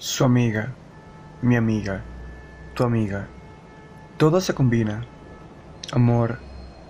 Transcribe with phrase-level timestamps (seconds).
[0.00, 0.74] Su amiga,
[1.42, 2.04] mi amiga,
[2.74, 3.26] tu amiga.
[4.16, 5.04] Todo se combina.
[5.90, 6.38] Amor,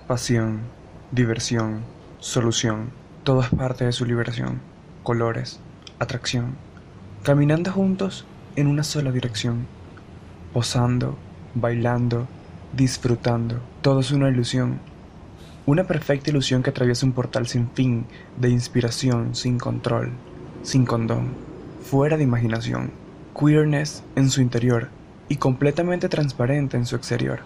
[0.06, 0.60] pasión,
[1.10, 1.84] diversión,
[2.18, 2.90] solución.
[3.24, 4.60] Todo es parte de su liberación.
[5.04, 5.58] Colores,
[5.98, 6.56] atracción.
[7.22, 8.26] Caminando juntos
[8.56, 9.66] en una sola dirección.
[10.52, 11.16] Posando,
[11.54, 12.28] bailando,
[12.74, 13.58] disfrutando.
[13.80, 14.80] Todo es una ilusión.
[15.64, 18.04] Una perfecta ilusión que atraviesa un portal sin fin,
[18.36, 20.12] de inspiración, sin control,
[20.62, 21.47] sin condón,
[21.88, 22.92] fuera de imaginación,
[23.34, 24.90] queerness en su interior
[25.30, 27.40] y completamente transparente en su exterior.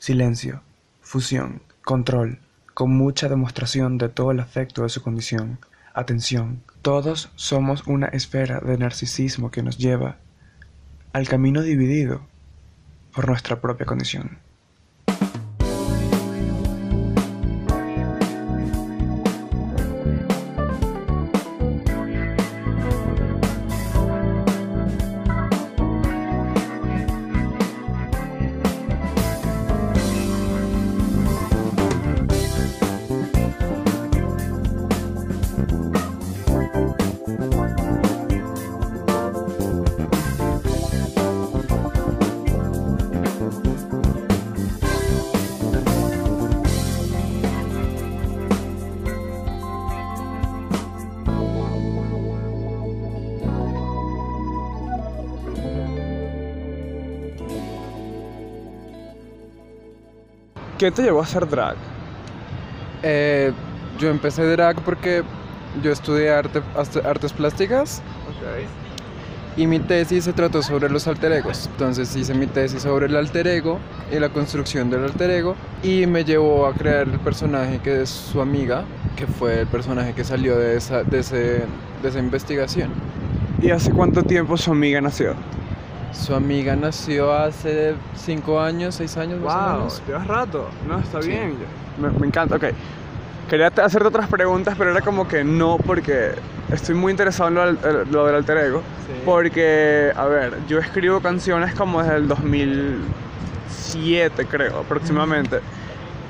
[0.00, 0.62] Silencio,
[1.00, 2.40] fusión, control,
[2.74, 5.60] con mucha demostración de todo el afecto de su condición.
[5.94, 10.16] Atención, todos somos una esfera de narcisismo que nos lleva
[11.12, 12.26] al camino dividido
[13.14, 14.38] por nuestra propia condición.
[60.78, 61.76] ¿Qué te llevó a hacer drag?
[63.02, 63.52] Eh,
[63.98, 65.22] yo empecé drag porque
[65.82, 68.02] yo estudié arte, arte- artes plásticas
[69.56, 71.68] y mi tesis se trató sobre los alter egos.
[71.72, 73.78] Entonces hice mi tesis sobre el alter ego
[74.10, 78.10] y la construcción del alter ego y me llevó a crear el personaje que es
[78.10, 78.84] su amiga,
[79.16, 81.36] que fue el personaje que salió de esa, de ese,
[82.02, 82.90] de esa investigación.
[83.62, 85.34] ¿Y hace cuánto tiempo su amiga nació?
[86.14, 90.02] Su amiga nació hace cinco años, seis años más o menos.
[90.06, 90.68] llevas rato.
[90.88, 91.28] No, está Sí.
[91.28, 91.54] bien.
[92.00, 92.64] Me, me encanta, ok.
[93.50, 96.30] Quería te- hacerte otras preguntas, pero era como que no, porque
[96.72, 97.78] estoy muy interesado en lo, del-
[98.10, 98.78] lo del alter ego.
[99.06, 99.12] Sí.
[99.24, 105.60] Porque, a ver, yo escribo canciones como desde el 2007, creo, aproximadamente.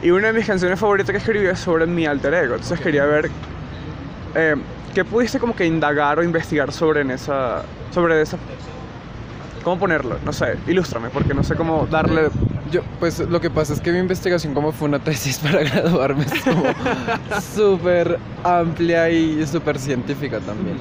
[0.03, 2.55] Y una de mis canciones favoritas que escribí es sobre mi alter ego.
[2.55, 3.31] Entonces quería ver
[4.35, 4.57] eh,
[4.95, 8.37] qué pudiste como que indagar o investigar sobre en esa, sobre esa,
[9.65, 12.29] cómo ponerlo, no sé, ilústrame, porque no sé cómo darle
[12.71, 16.25] Yo, pues lo que pasa es que mi investigación como fue una tesis para graduarme
[16.25, 16.63] es como
[17.55, 20.77] súper amplia y súper científica también.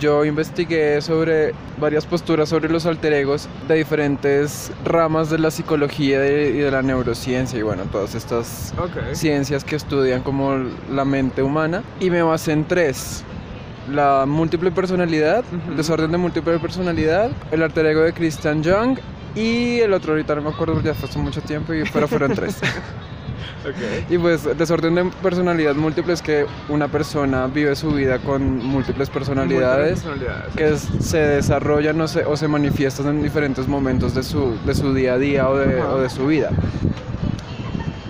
[0.00, 6.26] Yo investigué sobre varias posturas sobre los alter egos de diferentes ramas de la psicología
[6.26, 8.74] y de la neurociencia y bueno, todas estas
[9.12, 10.56] ciencias que estudian como
[10.90, 13.24] la mente humana y me basé en tres.
[13.92, 15.70] La múltiple personalidad, Ujú.
[15.72, 18.98] el desorden de múltiple personalidad, el alter ego de Christian Jung
[19.34, 22.32] y el otro ahorita no me acuerdo, ya fue hace mucho tiempo, y, pero fueron
[22.34, 22.56] tres.
[23.66, 24.10] Ok.
[24.10, 29.08] y pues desorden de personalidad múltiple es que una persona vive su vida con múltiples
[29.08, 30.54] personalidades Personalidades.
[30.54, 34.92] que se desarrollan o se, o se manifiestan en diferentes momentos de su, de su
[34.94, 35.94] día a día o de, Ajá.
[35.94, 36.50] o de su vida.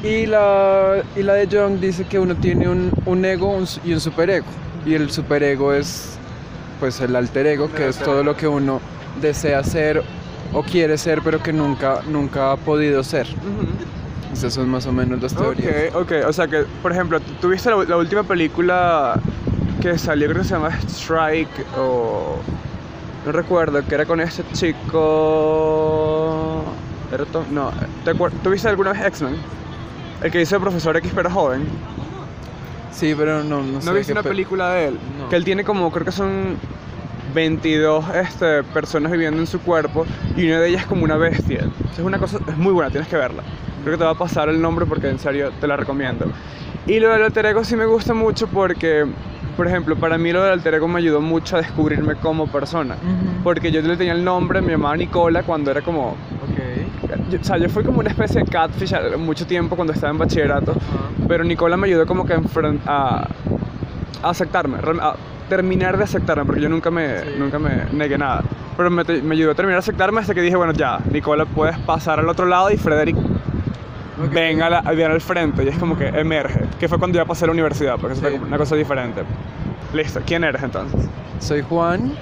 [0.03, 4.01] Y la, y la de Jung dice que uno tiene un, un ego y un
[4.01, 4.45] superego.
[4.87, 6.11] Y el superego es
[6.81, 8.81] pues el alter ego, que es todo lo que uno
[9.21, 10.03] desea ser
[10.53, 13.27] o quiere ser, pero que nunca, nunca ha podido ser.
[13.29, 13.67] Ujú.
[14.33, 15.95] Esas son más o menos las teorías.
[15.95, 16.13] Ok, ok.
[16.29, 19.19] O sea que, por ejemplo, ¿tuviste la, la última película
[19.81, 22.37] que salió, creo que se llama Strike o...
[23.25, 26.63] No recuerdo, que era con este chico...
[27.13, 27.71] Era No,
[28.05, 29.37] ¿te acuer- ¿tuviste alguna vez X-Men?
[30.23, 31.65] El que hizo el profesor X pero joven.
[32.95, 33.87] Sí, pero no, no sé.
[33.87, 34.99] ¿No viste una pe- película de él?
[35.19, 35.29] No.
[35.29, 36.57] Que él tiene como, creo que son
[37.35, 40.07] 22 este, personas viviendo en su cuerpo
[40.37, 41.65] y una de ellas es como una bestia.
[41.93, 43.43] Es una cosa, es muy buena, tienes que verla.
[43.83, 46.27] Creo que te va a pasar el nombre porque en serio te la recomiendo.
[46.87, 49.05] Y lo del alter ego sí me gusta mucho porque,
[49.57, 52.95] por ejemplo, para mí lo del alter ego me ayudó mucho a descubrirme como persona.
[52.97, 53.43] Ujú.
[53.43, 56.11] Porque yo le tenía el nombre, me llamaba Nicola cuando era como...
[56.11, 56.84] Ok.
[57.31, 60.19] Yo- o sea, yo fui como una especie de catfish mucho tiempo cuando estaba en
[60.19, 60.73] bachillerato.
[60.73, 61.27] Ajá.
[61.29, 62.39] Pero Nicola me ayudó como que a,
[62.87, 63.29] a,
[64.31, 65.15] aceptarme, a
[65.49, 67.27] terminar de aceptarme, porque yo nunca me, Sí.
[67.39, 68.43] nunca me negué nada.
[68.77, 71.79] Pero me, me ayudó a terminar de aceptarme hasta que dije, bueno, ya, Nicola, puedes
[71.81, 74.33] pasar al otro lado y Frederick, Ok.
[74.33, 75.63] ven, a la- ven al frente.
[75.65, 78.23] Y es como que emerge, que fue cuando ya pasé a la universidad, porque eso
[78.23, 78.29] Sí.
[78.29, 79.23] fue como una cosa diferente.
[79.93, 81.09] Listo, ¿quién eres entonces?
[81.39, 82.13] Soy Juan,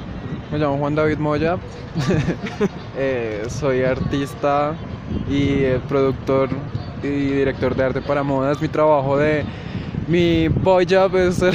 [0.53, 1.57] me llamo Juan David Moya,
[2.97, 4.75] Eh, soy artista
[5.29, 6.51] y eh, productor
[7.03, 8.53] y director de arte para moda.
[8.53, 9.45] Es mi trabajo de...
[10.09, 11.55] Mi boy job es ser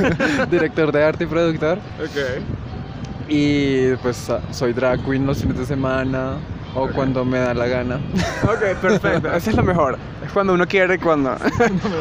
[0.50, 1.78] director de arte y productor.
[1.98, 2.42] Ok.
[3.28, 6.34] Y pues soy drag queen los fines de semana
[6.74, 7.96] o cuando me da la gana.
[8.42, 9.28] Ok, perfecto.
[9.34, 9.98] Esa es la mejor.
[10.24, 11.36] Es cuando uno quiere y cuando...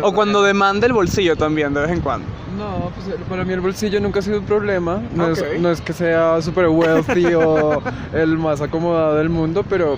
[0.01, 2.27] o cuando demanda el bolsillo también, de vez en cuando.
[2.63, 5.01] No, pues eh, para mí el bolsillo nunca ha sido un problema.
[5.13, 5.37] No, Ok.
[5.37, 7.81] es, no es que sea súper wealthy o
[8.13, 9.97] el más acomodado del mundo, pero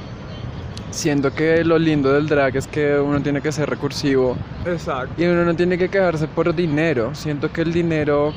[0.89, 5.21] siento que lo lindo del drag es que uno tiene que ser recursivo Exacto.
[5.21, 7.13] y uno no tiene que quejarse por dinero.
[7.13, 8.33] Siento que el dinero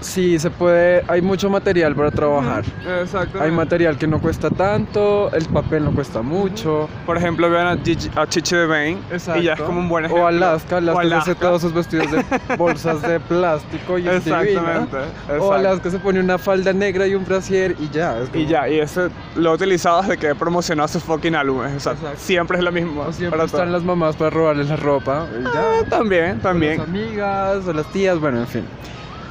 [0.00, 2.64] sí se puede, hay mucho material para trabajar.
[3.00, 3.40] Exacto.
[3.40, 6.88] Hay material que no cuesta tanto, el papel no cuesta mucho.
[7.06, 8.98] Por ejemplo, vean a, a Chichi de Bane
[9.38, 10.24] y ya es como un buen ejemplo.
[10.24, 11.34] O Alaska, Alaska, O se hace Alaska.
[11.46, 12.24] todos sus vestidos de
[12.56, 14.14] bolsas de plástico y es.
[14.26, 14.96] Exactamente.
[14.96, 15.00] O
[15.32, 15.52] exacto.
[15.52, 18.18] Alaska se pone una falda negra y un brasier y ya.
[18.18, 21.34] es como- Y ya, y ese lo he utilizado desde que he promocionado sus fucking
[21.34, 21.74] álbumes.
[21.76, 22.18] O sea, Exacto.
[22.18, 23.02] siempre es lo mismo.
[23.02, 23.72] O siempre para están todo.
[23.72, 25.50] las mamás para robarles la ropa y ya.
[25.54, 26.78] Ah, también, O también.
[26.78, 28.64] Las amigas o las tías, bueno, en fin.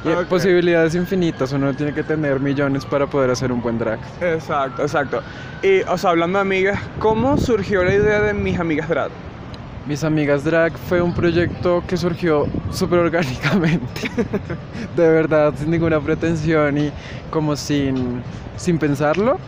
[0.06, 0.26] Y Ok.
[0.28, 3.98] posibilidades infinitas, uno tiene que tener millones para poder hacer un buen drag.
[4.20, 5.20] Exacto, exacto.
[5.62, 9.10] Y, o sea, hablando de amigas, ¿cómo surgió la idea de mis amigas drag?
[9.86, 14.10] Mis amigas drag fue un proyecto que surgió súper orgánicamente.
[14.96, 16.90] de verdad, sin ninguna pretensión y
[17.30, 18.22] como sin,
[18.56, 19.38] sin pensarlo.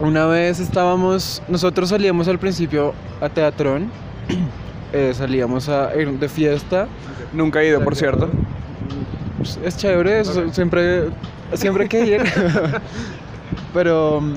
[0.00, 3.90] Una vez estábamos, nosotros salíamos al principio a Teatrón,
[4.92, 6.88] eh, salíamos a ir de fiesta.
[7.32, 8.28] Nunca he ido, por cierto.
[9.42, 11.04] Pues, Es chévere, eso, siempre,
[11.54, 12.22] siempre hay que ir.
[13.74, 14.34] Pero mm,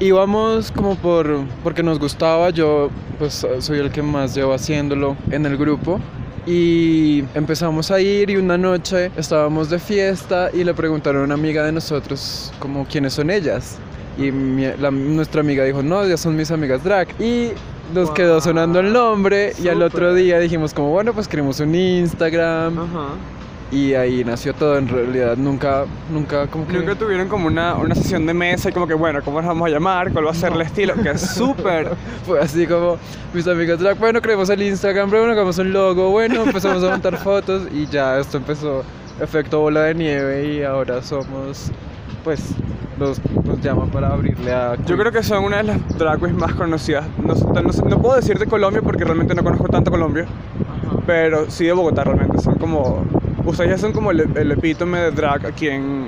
[0.00, 5.46] íbamos como por, porque nos gustaba, yo pues soy el que más llevo haciéndolo en
[5.46, 6.00] el grupo.
[6.44, 11.34] Y empezamos a ir y una noche estábamos de fiesta y le preguntaron a una
[11.34, 13.78] amiga de nosotros como quiénes son ellas.
[14.18, 17.08] Y mi- la- nuestra amiga dijo, no, ellas son mis amigas drag.
[17.20, 17.50] Y
[17.94, 21.74] nos quedó sonando el nombre y al otro día dijimos como, bueno, pues queremos un
[21.76, 22.76] Instagram.
[22.76, 23.08] Ajá.
[23.72, 26.74] Y ahí nació todo, en realidad nunca, nunca como que...
[26.74, 29.66] Nunca tuvieron como una, una sesión de mesa y como que, bueno, ¿cómo nos vamos
[29.66, 30.12] a llamar?
[30.12, 30.92] ¿Cuál va a ser el estilo?
[31.02, 31.88] Que es súper.
[32.26, 32.98] Fue así como
[33.32, 37.16] mis amigos drag, bueno, creemos el Instagram, bueno, creamos un logo, bueno, empezamos a montar
[37.24, 38.84] fotos y ya esto empezó
[39.18, 41.70] efecto bola de nieve y ahora somos,
[42.24, 42.54] pues,
[42.98, 44.76] nos, nos llaman para abrirle a...
[44.84, 47.06] Yo creo que son una de las drag queens más conocidas.
[47.24, 50.26] No, no no puedo decir de Colombia porque realmente no conozco tanto Colombia,
[51.06, 52.38] pero sí de Bogotá realmente.
[52.40, 53.21] Son como.
[53.44, 56.06] Ustedes ya son como el, el epítome de drag aquí en,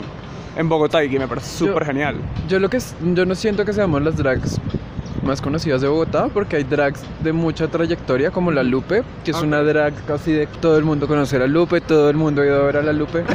[0.57, 2.17] en Bogotá y que me parece súper genial.
[2.49, 4.61] Yo lo que es- yo no siento que seamos las drags
[5.25, 9.41] más conocidas de Bogotá porque hay drags de mucha trayectoria como la Lupe, que es
[9.43, 12.47] una drag casi de todo el mundo conoce a la Lupe, todo el mundo ha
[12.47, 13.25] ido a ver a la Lupe.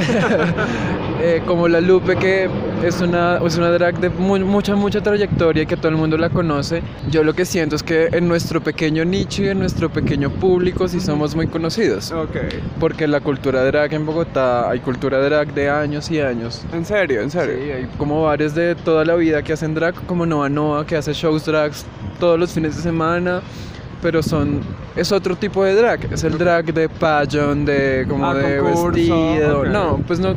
[1.22, 2.48] Eh, como la Lupe que
[2.82, 6.16] es una, es una drag de mu- mucha, mucha trayectoria y que todo el mundo
[6.16, 6.82] la conoce.
[7.10, 10.88] Yo lo que siento es que en nuestro pequeño nicho y en nuestro pequeño público
[10.88, 12.10] sí somos muy conocidos.
[12.10, 12.36] Ok.
[12.78, 16.62] Porque la cultura drag en Bogotá, hay cultura drag de años y años.
[16.72, 17.54] En serio, en serio.
[17.62, 20.96] Sí, hay como bares de toda la vida que hacen drag, como Nova Nova, que
[20.96, 21.79] hace shows drags
[22.18, 23.40] todos los fines de semana,
[24.02, 24.60] pero son
[24.96, 28.86] es otro tipo de drag, es el drag de pageant, de como Ah, de concurso,
[28.92, 29.60] vestido.
[29.60, 29.66] ok.
[29.68, 30.34] No, pues no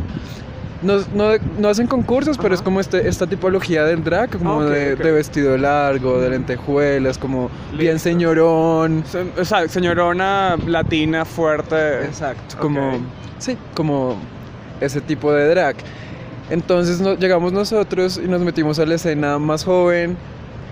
[0.81, 1.29] no, no,
[1.59, 4.99] no hacen concursos, pero es como este, esta tipología del drag, como Ok, de, ok.
[4.99, 8.09] de vestido largo, de lentejuelas, como bien Listo.
[8.09, 9.03] señorón.
[9.09, 12.03] Se- O sea, señorona latina, fuerte.
[12.03, 12.61] Exacto, Ok.
[12.61, 12.97] como
[13.39, 14.17] sí, como
[14.81, 15.77] ese tipo de drag.
[16.49, 20.17] Entonces no- llegamos nosotros y nos metimos a la escena más joven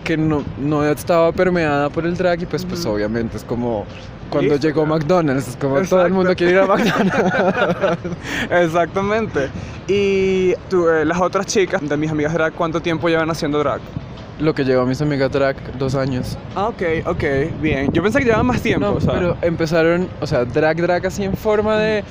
[0.03, 3.85] que no, no estaba permeada por el drag y pues, pues obviamente es como
[4.29, 4.85] cuando llegó.
[4.85, 7.97] McDonald's, es como todo el mundo quiere ir a McDonald's.
[8.49, 9.49] Exactamente.
[9.87, 13.81] Y tú, eh, las otras chicas de mis amigas drag, ¿cuánto tiempo llevan haciendo drag?
[14.39, 16.37] Lo que llevó a mis amigas drag dos años.
[16.55, 17.23] Ah, ok, ok,
[17.61, 17.91] bien.
[17.91, 19.13] Yo pensé que llevaban más tiempo, No, o sea.
[19.13, 22.03] pero empezaron, o sea, drag drag así en forma de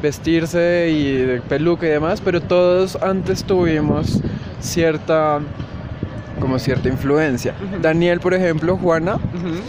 [0.00, 4.20] vestirse y de peluca y demás, pero todos antes tuvimos
[4.60, 5.40] cierta
[6.40, 7.54] como cierta influencia.
[7.62, 7.80] Ujú.
[7.82, 9.60] Daniel, por ejemplo, Juana, Ujú.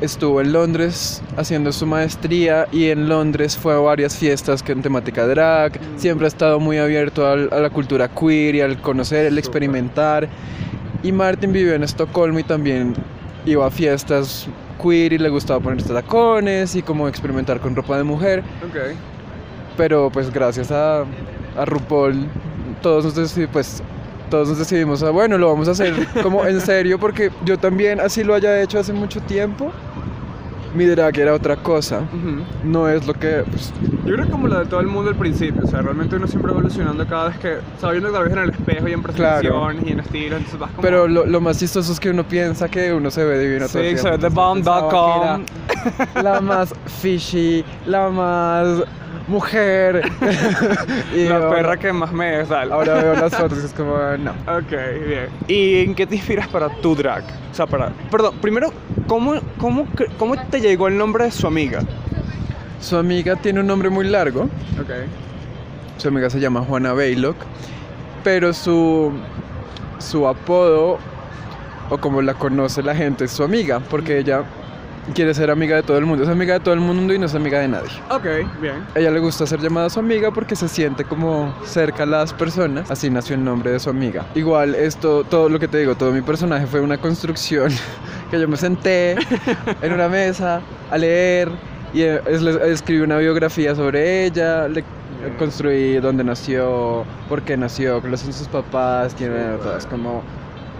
[0.00, 5.26] estuvo en Londres haciendo su maestría y en Londres fue a varias fiestas con temática
[5.26, 5.72] drag.
[5.80, 5.98] Mm.
[5.98, 9.38] Siempre ha estado muy abierto al- a la cultura queer y al conocer, Súper.
[9.38, 10.28] experimentar.
[11.02, 12.94] Y Martin vivió en Estocolmo y también
[13.46, 14.46] iba a fiestas
[14.82, 18.40] queer y le gustaba ponerse tacones y como experimentar con ropa de mujer.
[18.68, 18.94] Ok.
[19.76, 21.00] Pero pues gracias a,
[21.56, 22.26] a RuPaul
[22.82, 23.82] todos nos, decidi- pues,
[24.30, 28.00] todos nos decidimos a, bueno, lo vamos a hacer como en serio porque yo también
[28.00, 29.72] así lo haya hecho hace mucho tiempo.
[30.74, 32.02] Mi drag era otra cosa.
[32.62, 33.44] No es lo que...
[33.50, 33.72] pues,
[34.04, 36.26] Yo creo que como lo de todo el mundo al principio, o sea, realmente uno
[36.26, 39.40] siempre evolucionando cada vez que, sabiendo que vez en el espejo y en Claro.
[39.40, 40.82] presentaciones y en estilos, entonces vas como...
[40.82, 43.78] pero lo, lo más chistoso es que uno piensa que uno se ve divino todo
[43.80, 44.08] el Sí, tiempo.
[44.08, 44.18] era
[46.22, 48.82] La más fishy, la más
[49.28, 50.02] mujer.
[51.14, 52.72] y La ahora- perra que más me es, dale.
[52.72, 54.30] Ahora veo las fotos es como, no.
[54.30, 54.70] Ok,
[55.06, 55.28] bien.
[55.48, 57.24] ¿Y en qué te inspiras para tu drag?
[57.52, 57.90] O sea, para...
[58.10, 58.72] Perdón, primero,
[59.06, 59.86] ¿cómo, cómo,
[60.18, 61.80] cómo te llegó el nombre de su amiga?
[62.80, 64.42] Su amiga tiene un nombre muy largo.
[64.80, 64.90] Ok.
[65.98, 67.36] Su amiga se llama Juana Baylock.
[68.22, 69.12] Pero su,
[69.98, 70.98] su apodo,
[71.90, 73.80] o como la conoce la gente, es su amiga.
[73.80, 74.42] Porque ella
[75.14, 76.24] quiere ser amiga de todo el mundo.
[76.24, 77.90] Es amiga de todo el mundo y no es amiga de nadie.
[78.10, 78.24] Ok,
[78.60, 78.84] bien.
[78.94, 82.32] A ella le gusta ser llamada su amiga porque se siente como cerca a las
[82.32, 82.90] personas.
[82.90, 84.24] Así nació el nombre de su amiga.
[84.34, 87.70] Igual esto, todo lo que te digo, todo mi personaje fue una construcción
[88.30, 89.16] que yo me senté
[89.82, 90.60] en una mesa
[90.90, 91.48] a leer
[91.94, 94.68] y eh, es- escribí una biografía sobre ella.
[94.68, 94.84] Le
[95.38, 99.76] construí dónde nació, por qué nació, cuáles son sus papás, quién era, todo.
[99.78, 100.22] Es como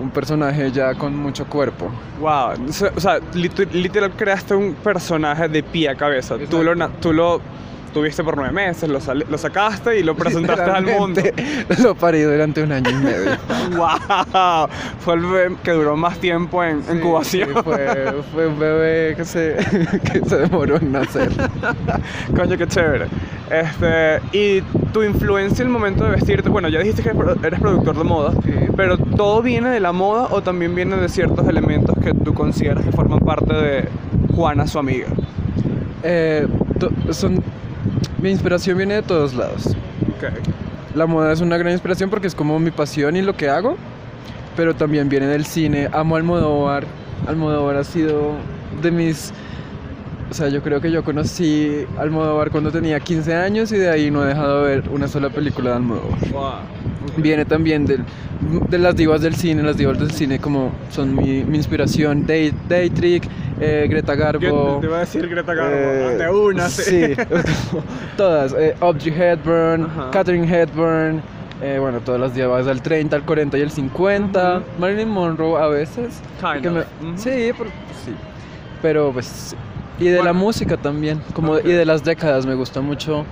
[0.01, 1.91] un personaje ya con mucho cuerpo.
[2.21, 2.67] Wow.
[2.97, 6.37] O sea, literal creaste un personaje de pie a cabeza.
[6.51, 7.41] Tú lo, na- tú lo
[7.97, 11.23] tuviste por nueve meses, lo, lo sacaste y lo presentaste al mundo.
[11.83, 13.31] Lo parí durante un año y medio.
[13.75, 14.69] ¡Wow!
[15.01, 17.49] Fue el bebé que duró más tiempo en Sí, incubación.
[17.49, 19.57] sí, fue, fue un bebé que se,
[20.13, 21.31] que se demoró en nacer.
[22.37, 23.07] Coño, qué chévere.
[23.51, 24.61] Este, y
[24.93, 27.97] tu influencia en el momento de vestirte, bueno, ya dijiste que eres pro- eres productor
[27.97, 28.53] de moda, Sí.
[28.77, 32.85] pero ¿todo viene de la moda o también viene de ciertos elementos que tú consideras
[32.85, 33.89] que forman parte de
[34.35, 35.07] Juana, su amiga?
[36.03, 36.47] Eh,
[37.11, 37.43] son,
[38.19, 39.77] mi inspiración viene de todos lados.
[40.95, 43.77] La moda es una gran inspiración porque es como mi pasión y lo que hago,
[44.57, 45.89] pero también viene del cine.
[45.93, 46.85] Amo Almodóvar.
[47.27, 48.33] Almodóvar ha sido
[48.83, 49.33] de mis...
[50.31, 54.11] O sea, yo creo que yo conocí Almodóvar cuando tenía 15 años y de ahí
[54.11, 56.19] no he dejado de ver una sola película de Almodóvar.
[56.33, 56.53] Wow.
[57.19, 58.05] Viene también del-
[58.69, 62.53] de las divas del cine, las divas del cine como son mi, mi inspiración, Day,
[62.69, 63.27] Daytrick,
[63.61, 64.41] eh, Greta Garbo.
[64.41, 66.83] Yo te iba a decir Greta Garbo, eh, de una, sí.
[66.83, 67.15] sí.
[68.17, 70.11] todas, eh, Audrey Hepburn, Ajá.
[70.11, 71.23] Katherine Hepburn,
[71.63, 74.65] eh, bueno, todas las divas del 30, al 40 y el 50, Ujú.
[74.81, 76.21] Marilyn Monroe a veces.
[76.43, 76.87] Me- of.
[77.01, 77.13] Ujú.
[77.17, 77.71] Sí, pero,
[78.05, 78.13] sí,
[78.83, 79.55] pero pues...
[79.99, 81.61] Y de la música también, como Ok.
[81.65, 83.25] y de las décadas, me gusta mucho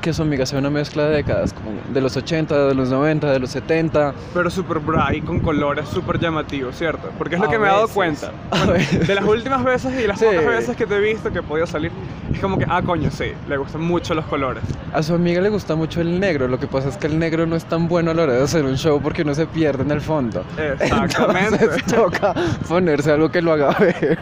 [0.00, 3.28] que su amiga sea una mezcla de décadas, como de los 80, de los 90,
[3.32, 4.14] de los 70.
[4.34, 7.08] Pero súper bright, con colores súper llamativos, ¿cierto?
[7.18, 7.94] Porque es lo A que me he dado veces.
[7.96, 8.30] cuenta.
[8.50, 9.08] Bueno, veces.
[9.08, 10.26] de las últimas veces y las Sí.
[10.26, 11.90] pocas veces que te he visto que he podido salir,
[12.32, 14.62] es como que, ah, coño, sí, le gustan mucho los colores.
[14.92, 17.44] A su amiga le gusta mucho el negro, lo que pasa es que el negro
[17.46, 19.82] no es tan bueno a la hora de hacer un show porque uno se pierde
[19.82, 20.44] en el fondo.
[20.80, 21.64] Exactamente.
[21.64, 22.32] Entonces toca
[22.68, 24.18] ponerse algo que lo haga ver.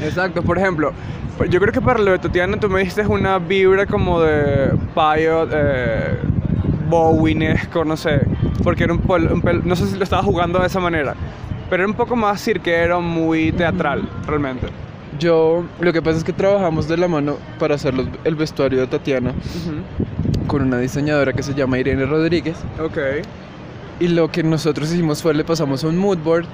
[0.00, 0.92] Exacto, por ejemplo,
[1.50, 5.50] yo creo que para lo de Tatiana tú me diste una vibra como de Pilot,
[5.52, 6.18] eh,
[6.88, 8.20] Bowie-esco, no sé,
[8.62, 11.14] porque era un, pol- un pel- no sé si lo estaba jugando de esa manera,
[11.68, 14.68] pero era un poco más cirquero, muy teatral, realmente.
[15.18, 18.80] Yo, lo que pasa es que trabajamos de la mano para hacer los- el vestuario
[18.80, 19.32] de Tatiana
[20.46, 22.56] con una diseñadora que se llama Irene Rodríguez.
[22.80, 22.98] Ok.
[23.98, 26.44] Y lo que nosotros hicimos fue le pasamos un mood board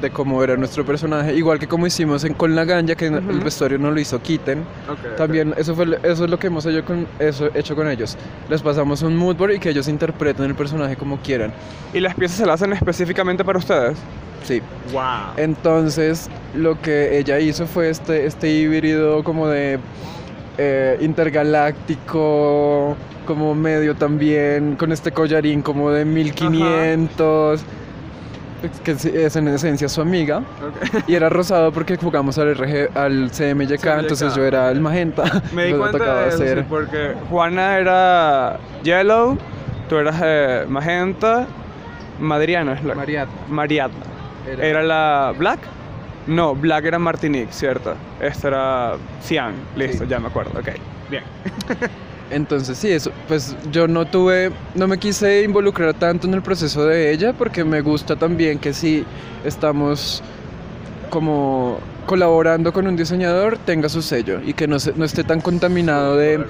[0.00, 3.40] de cómo era nuestro personaje, igual que como hicimos en Con la Ganja, que el
[3.40, 4.60] vestuario no lo hizo Kitten.
[4.88, 8.16] ok, También eso fue eso es lo que hemos hecho con eso hecho con ellos.
[8.48, 11.52] Les pasamos un mood board y que ellos interpreten el personaje como quieran.
[11.92, 13.98] ¿Y las piezas se las hacen específicamente para ustedes?
[14.44, 14.60] Sí.
[14.92, 15.34] Wow.
[15.36, 19.78] Entonces, lo que ella hizo fue este este híbrido como de
[20.58, 22.96] eh, intergaláctico,
[23.26, 27.64] como medio también con este collarín como de 1500
[28.84, 30.42] que es- en esencia su amiga
[31.06, 35.24] y era rosado porque jugamos al RG al CMYK, entonces yo era el magenta.
[35.54, 39.36] Me di cuenta tocaba de eso, hacer- sí, porque Juana era yellow,
[39.88, 41.46] tú eras eh, magenta,
[42.20, 42.94] Madriana es la...
[42.94, 43.28] Mariat.
[43.48, 43.94] Mariana.
[44.50, 44.82] Era- Era...
[44.82, 45.60] la Black?
[46.26, 47.94] No, Black era Martinique, ¿cierto?
[48.20, 48.92] Esta era
[49.22, 50.10] Cian, listo, Sí.
[50.10, 50.68] ya me acuerdo, ok.
[51.10, 51.24] Bien.
[52.32, 56.84] Entonces sí, eso, pues yo no tuve, no me quise involucrar tanto en el proceso
[56.86, 59.04] de ella porque me gusta también que si
[59.44, 60.22] estamos
[61.10, 65.40] como colaborando con un diseñador tenga su sello y que no, se- no esté tan
[65.40, 66.44] contaminado de,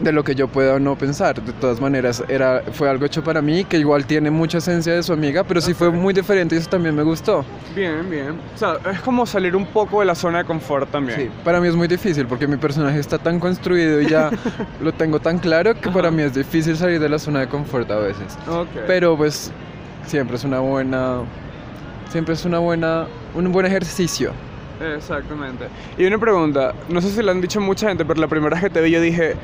[0.00, 1.42] de lo que yo pueda o no pensar.
[1.42, 5.02] De todas maneras, era, fue algo hecho para mí que igual tiene mucha esencia de
[5.02, 7.44] su amiga, pero sí fue muy diferente y eso también me gustó.
[7.74, 8.38] Bien, bien.
[8.54, 11.18] O sea, es como salir un poco de la zona de confort también.
[11.18, 14.30] Sí, para mí es muy difícil porque mi personaje está tan construido y ya
[14.80, 17.90] lo tengo tan claro que para mí es difícil salir de la zona de confort
[17.90, 18.38] a veces.
[18.86, 19.50] Pero pues
[20.06, 21.20] siempre es una buena,
[22.10, 24.32] siempre es una buena, un buen ejercicio
[24.80, 25.66] Exactamente.
[25.96, 28.64] Y una pregunta, no sé si lo han dicho mucha gente, pero la primera vez
[28.64, 29.34] que te vi yo dije,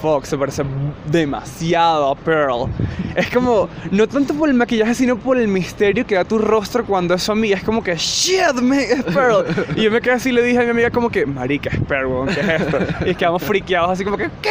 [0.00, 0.62] fuck, se parece
[1.06, 2.70] demasiado a Pearl.
[3.14, 6.84] Es como, no tanto por el maquillaje, sino por el misterio que da tu rostro
[6.84, 7.56] cuando es su amiga.
[7.56, 9.44] Es como que, shit, man, es Pearl.
[9.76, 11.80] Y yo me quedé así y le dije a mi amiga como que, marica, es
[11.80, 12.78] Pearl, ¿qué es esto?
[13.06, 14.50] Y quedamos friqueados así como que, ¿qué?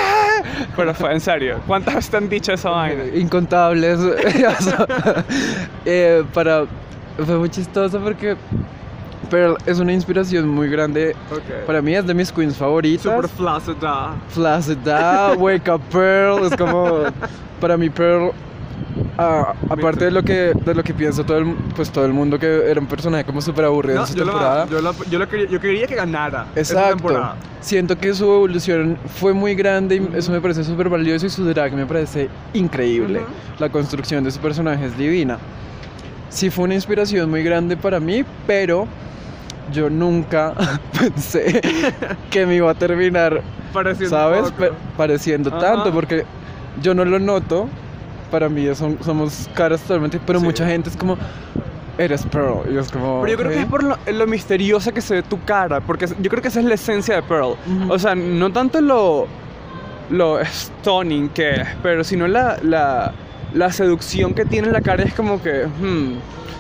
[0.76, 3.04] Pero fue en serio, ¿cuántas veces te han dicho esa vaina?
[3.16, 4.00] Incontables.
[5.86, 6.66] Eh, para...
[7.26, 8.36] Fue muy chistoso porque
[9.30, 11.16] Pearl es una inspiración muy grande.
[11.32, 11.66] Ok.
[11.66, 13.04] Para mí es de mis queens favoritas.
[13.04, 14.16] Super flaccida.
[14.30, 17.04] Flaccida, Wake Up Pearl, es como
[17.60, 18.32] para mí Pearl
[19.18, 22.38] ah, aparte de lo que de lo que piensa todo el pues todo el mundo
[22.40, 24.66] que era un personaje como súper aburrido No, en su yo, temporada.
[24.66, 26.90] lo, yo, lo- yo lo quería, yo quería que ganara Exacto.
[26.98, 27.36] temporada.
[27.60, 31.44] Siento que su evolución fue muy grande y eso me parece súper valioso y su
[31.46, 33.22] drag me parece increíble.
[33.60, 35.38] La construcción de su personaje es divina.
[36.30, 38.88] Sí fue una inspiración muy grande para mí, pero
[39.72, 40.54] yo nunca
[41.00, 41.62] pensé
[42.30, 43.42] que me iba a terminar
[43.74, 44.54] Pareciendo ¿sabes?
[44.96, 45.60] pareciendo Ajá.
[45.60, 46.24] tanto, porque
[46.82, 47.68] yo no lo noto.
[48.32, 50.46] Para mí son, somos caras totalmente, pero Sí.
[50.46, 51.18] mucha gente es como,
[51.98, 52.62] eres Pearl.
[52.74, 53.22] Y es como.
[53.22, 56.08] Pero yo creo que es por lo, lo misteriosa que se ve tu cara, porque
[56.20, 57.56] yo creo que esa es la esencia de Pearl.
[57.90, 59.28] O sea, no tanto lo,
[60.10, 63.14] lo stunning que es, pero sino la, la,
[63.54, 65.04] la seducción que tiene en la cara.
[65.04, 66.20] Es como que, hmm,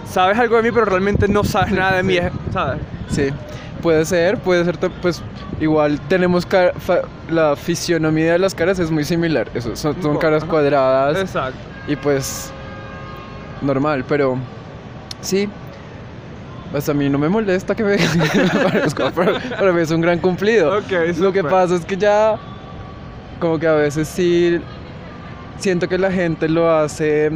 [0.09, 2.79] sabes algo de mí, pero realmente no sabes nada de mí, es- ¿sabes?
[3.09, 3.29] Sí,
[3.81, 5.21] puede ser, puede ser, pues
[5.59, 6.47] igual tenemos
[7.29, 9.49] la fisionomía de las caras es muy similar.
[9.53, 10.51] Eso, son, caras ajá.
[10.51, 11.57] cuadradas Exacto.
[11.87, 12.51] y pues
[13.61, 14.37] normal, pero
[15.21, 15.49] sí.
[16.71, 18.03] Pues a mí no me molesta que me, que
[18.53, 19.39] me parezca a Pearl.
[19.57, 20.77] Para mí es un gran cumplido.
[20.79, 22.35] Ok, Lo que pasa es que ya,
[23.39, 24.59] como que a veces sí,
[25.57, 27.31] siento que la gente lo hace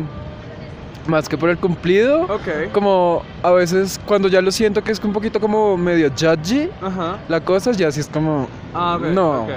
[1.07, 2.23] más que por el cumplido.
[2.23, 2.71] Ok.
[2.73, 7.17] Como a veces cuando ya lo siento que es un poquito como medio judgy, Ajá.
[7.27, 8.47] la cosa ya sí es como...
[8.73, 9.41] Ah, ok, no.
[9.43, 9.49] ok.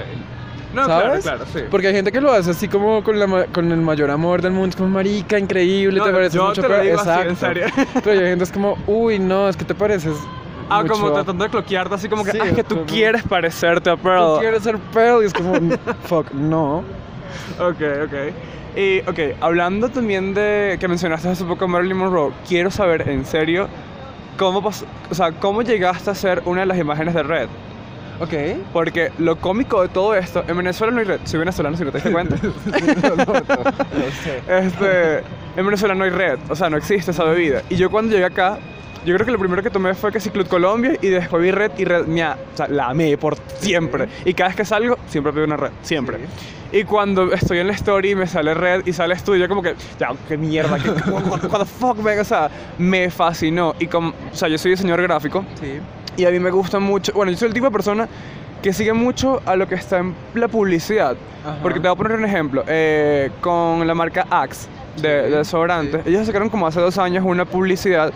[0.75, 1.23] No, ¿Sabes?
[1.23, 1.61] claro, claro, sí.
[1.71, 4.50] Porque hay gente que lo hace así como con, la con el mayor amor del
[4.52, 7.30] mundo, es como marica, increíble, No, te pareces yo mucho te lo digo así, en
[7.30, 7.37] Exacto.
[7.37, 7.66] serio.
[8.02, 10.16] Pero hay gente es como, uy, no, es que te pareces.
[10.68, 12.87] Ah, como mucho- tratando de cloquearte, así como que, Sí, ah, es que tú como-
[12.87, 14.35] quieres parecerte a Pearl.
[14.35, 15.52] Tú quieres ser Pearl y es como,
[16.06, 16.83] fuck, no.
[17.59, 18.14] Ok, ok.
[18.76, 23.25] Y, ok, hablando también de que mencionaste hace poco a Marilyn Monroe, quiero saber en
[23.25, 23.69] serio
[24.37, 27.49] cómo pasó, o sea, cómo llegaste a ser una de las imágenes de Red.
[28.20, 28.33] Ok.
[28.73, 31.92] Porque lo cómico de todo esto, en Venezuela no hay Red, soy venezolano si no
[31.92, 32.37] te diste cuenta.
[34.49, 35.18] este,
[35.57, 37.62] en Venezuela no hay Red, o sea, no existe esa bebida.
[37.70, 38.59] Y yo cuando llegué acá,
[39.05, 41.51] yo creo que lo primero que tomé fue que sí Club Colombia y después vi
[41.51, 44.09] Red y Red, mía, o sea, la amé por siempre.
[44.25, 46.19] Y cada vez que salgo, siempre pido una Red, siempre.
[46.73, 49.62] Y cuando estoy en la story y me sale Red y sales tú, yo como
[49.62, 53.75] que, ya, qué mierda, qué, what, fuck, man, o sea, me fascinó.
[53.79, 55.79] Y como, o sea, yo soy diseñador gráfico Sí.
[56.17, 58.09] y a mí me gusta mucho, bueno, yo soy el tipo de persona
[58.62, 61.17] que sigue mucho a lo que está en la publicidad.
[61.45, 61.59] Ajá.
[61.62, 65.37] Porque te voy a poner un ejemplo, eh, con la marca Axe de, Sí, de
[65.37, 66.01] desodorantes.
[66.05, 66.11] sí.
[66.11, 68.11] Ellos sacaron como hace dos años una publicidad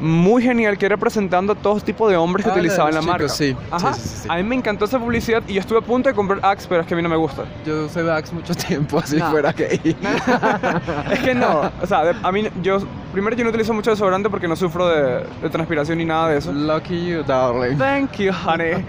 [0.00, 3.28] muy genial que era presentando a todo tipo de hombres que Ah, utilizaban la marca.
[3.28, 3.56] sí.
[3.70, 3.94] Ajá.
[3.94, 4.28] Sí, sí.
[4.30, 6.82] A mí me encantó esa publicidad y yo estuve a punto de comprar Axe, pero
[6.82, 7.44] es que a mí no me gusta.
[7.64, 9.30] Yo soy Dax mucho tiempo, así No.
[9.30, 9.80] fuera gay.
[11.12, 12.78] es que no, o sea, a mí yo
[13.16, 16.38] primero yo no utilizo mucho desodorante porque no sufro de, de transpiración ni nada de
[16.38, 16.52] eso.
[16.52, 17.76] Lucky you, darling.
[17.78, 18.84] Thank you, honey.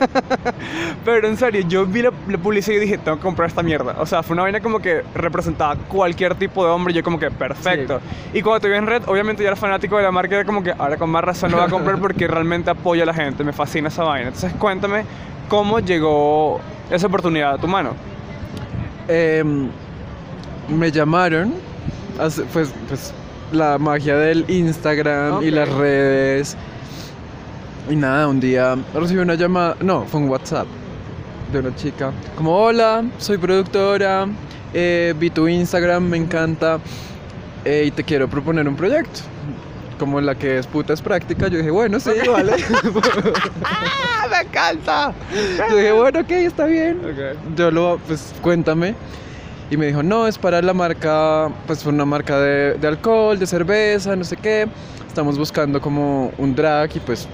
[1.04, 3.96] Pero en serio, yo vi la, la publicidad y dije, tengo que comprar esta mierda.
[3.98, 6.94] O sea, fue una vaina como que representaba cualquier tipo de hombre.
[6.94, 8.00] Yo como que, perfecto.
[8.32, 10.36] Y cuando te vi en red, obviamente yo era fanático de la marca.
[10.36, 13.06] Era como que, ahora con más razón lo voy a comprar porque realmente apoya a
[13.06, 13.42] la gente.
[13.44, 14.28] Me fascina esa vaina.
[14.28, 15.04] Entonces, cuéntame
[15.48, 16.60] cómo llegó
[16.90, 17.90] esa oportunidad a tu mano.
[19.08, 19.68] Em,
[20.68, 21.54] me llamaron,
[22.20, 23.12] hace- pues, pues
[23.52, 26.56] la magia del Instagram y las redes.
[27.88, 30.66] Y nada, un día recibí una llamada, no, fue un WhatsApp
[31.52, 32.12] de una chica.
[32.36, 34.28] Como, hola, soy productora,
[34.72, 36.78] eh, vi tu Instagram, me encanta
[37.64, 39.20] eh, y te quiero proponer un proyecto.
[39.98, 42.52] Como la que es puta es práctica, yo dije, bueno, sí, vale.
[43.64, 45.12] ¡Ah, me encanta!
[45.68, 47.00] yo dije, bueno, ok, está bien.
[47.56, 48.94] Yo lo, pues cuéntame.
[49.70, 53.46] Y me dijo, no, es para la marca, pues una marca de, de alcohol, de
[53.46, 54.66] cerveza, no sé qué.
[55.06, 57.28] Estamos buscando como un drag y pues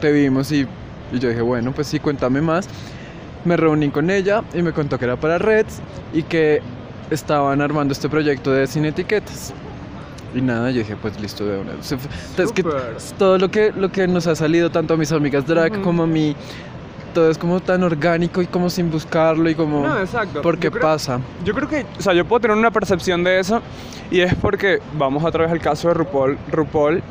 [0.00, 0.66] te vimos y,
[1.12, 2.68] y yo dije, bueno, pues sí, cuéntame más.
[3.44, 5.80] Me reuní con ella y me contó que era para Reds
[6.12, 6.60] y que
[7.10, 9.52] estaban armando este proyecto de sin etiquetas.
[10.34, 11.72] Y nada, yo dije, pues listo de una.
[11.82, 12.62] Fue- Es que
[13.18, 16.06] todo lo que, lo que nos ha salido, tanto a mis amigas drag como a
[16.06, 16.36] mí,
[17.10, 19.86] todo es como tan orgánico y como sin buscarlo y como...
[19.86, 20.40] No, exacto.
[20.42, 21.20] porque Yo creo- pasa.
[21.44, 23.60] Yo creo que, o sea, yo puedo tener una percepción de eso
[24.10, 26.38] y es porque, vamos otra vez al caso de RuPaul.
[26.50, 27.02] RuPaul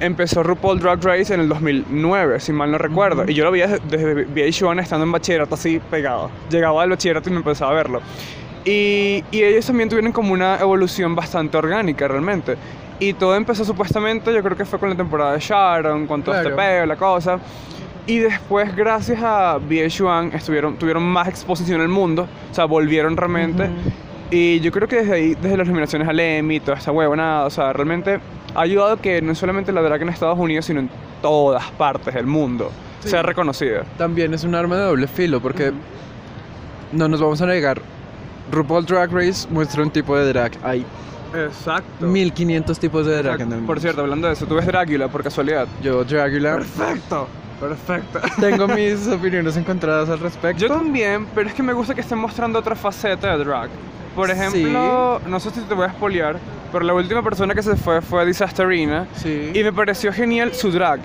[0.00, 3.24] empezó RuPaul Drag Race en el 2009, si mal no recuerdo.
[3.26, 3.80] Y yo lo veía desde,
[4.14, 6.30] desde VH1 estando en bachillerato así pegado.
[6.50, 8.00] Llegaba al bachillerato y me empezaba a verlo.
[8.64, 12.56] Y, y ellos también tuvieron como una evolución bastante orgánica realmente.
[12.98, 16.34] Y todo empezó supuestamente, yo creo que fue con la temporada de Sharon, con todo
[16.34, 16.56] este Claro.
[16.70, 17.38] peo, la cosa.
[18.06, 22.26] Y después, gracias a VH1, estuvieron, tuvieron más exposición en el mundo.
[22.50, 23.68] O sea, volvieron realmente.
[24.30, 27.50] Y yo creo que desde ahí, desde las nominaciones al Emmy, toda esta huevonada, o
[27.50, 28.20] sea, realmente
[28.54, 30.90] ha ayudado que no solamente la drag en Estados Unidos, sino en
[31.22, 33.08] todas partes del mundo Sí.
[33.10, 33.84] sea reconocida.
[33.96, 35.72] También es un arma de doble filo porque
[36.92, 37.80] no nos vamos a negar.
[38.52, 40.52] RuPaul Drag Race muestra un tipo de drag.
[40.62, 40.84] Hay
[41.34, 42.06] Exacto.
[42.06, 43.66] 1500 tipos de drag en el mundo.
[43.66, 45.66] Por cierto, hablando de eso, tú ves Drácula por casualidad.
[45.82, 47.28] Yo, Dragula, Perfecto.
[47.60, 48.20] Perfecto.
[48.40, 50.60] tengo mis opiniones encontradas al respecto.
[50.66, 53.68] Yo también, pero es que me gusta que estén mostrando otra faceta de drag.
[54.16, 56.36] Por ejemplo, no sé si te voy a spoilear,
[56.72, 59.06] pero la última persona que se fue fue Disasterina.
[59.14, 59.52] Sí.
[59.54, 61.00] Y me pareció genial su drag.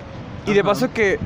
[0.46, 0.68] Y de Ajá.
[0.70, 1.18] paso que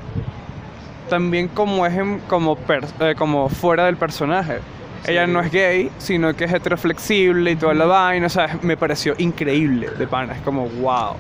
[1.08, 4.58] también como es en- como, per- eh, como fuera del personaje.
[5.06, 5.32] Ella Sí.
[5.32, 8.26] no es gay, sino que es heteroflexible y toda la vaina.
[8.26, 10.34] O sea, me pareció increíble de pana.
[10.34, 11.14] Es como, wow.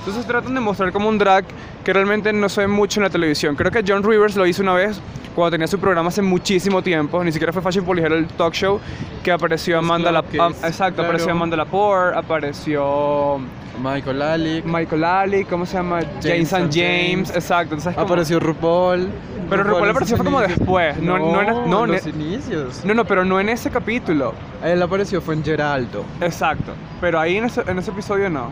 [0.00, 1.44] Entonces tratan de mostrar como un drag
[1.84, 3.54] que realmente no se ve mucho en la televisión.
[3.54, 4.98] Creo que John Rivers lo hizo una vez
[5.34, 7.22] cuando tenía su programa hace muchísimo tiempo.
[7.22, 8.80] Ni siquiera fue Fashion Police, era el talk show
[9.22, 11.02] que apareció Amanda La ah, Exacto, claro.
[11.10, 13.38] apareció Amanda Lepore, apareció
[13.82, 14.64] Michael Alick.
[14.64, 16.00] Michael Ali, ¿cómo se llama?
[16.22, 17.30] James, James and James, James.
[17.36, 17.74] exacto.
[17.74, 19.08] Entonces, Apareció RuPaul.
[19.50, 22.84] Pero RuPaul en apareció fue como después, no- no no, en ne- los inicios.
[22.84, 24.32] No, no, pero no en ese capítulo.
[24.64, 26.04] Él apareció fue en Geraldo.
[26.20, 26.72] Exacto.
[27.00, 28.50] Pero ahí en ese, en ese episodio no.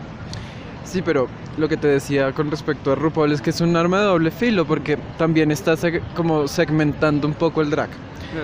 [0.89, 3.99] Sí, pero lo que te decía con respecto a RuPaul es que es un arma
[3.99, 7.89] de doble filo porque también está seg- como segmentando un poco el drag.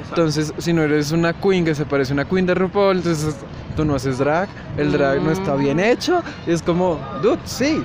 [0.09, 3.35] Entonces, si no eres una queen que se parece a una queen de RuPaul, entonces
[3.75, 6.21] tú no haces drag, el drag no está bien hecho.
[6.47, 7.83] y es como, dude, sí.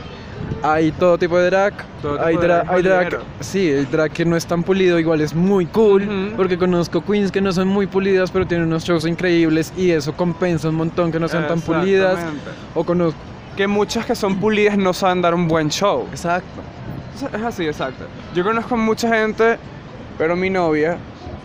[0.62, 1.74] Hay todo tipo de drag.
[2.00, 3.04] Tipo hay, de dra- drag hay drag,
[3.40, 6.02] sí, el drag que no es tan pulido, igual es muy cool.
[6.04, 6.36] Ujú.
[6.36, 10.14] Porque conozco queens que no son muy pulidas, pero tienen unos shows increíbles y eso
[10.14, 12.18] compensa un montón que no sean tan pulidas.
[12.74, 13.18] O conozco.
[13.56, 16.06] Que muchas que son pulidas no saben dar un buen show.
[16.10, 16.60] Exacto.
[17.14, 18.04] Es- así, exacto.
[18.34, 19.58] Yo conozco mucha gente,
[20.16, 20.96] pero mi novia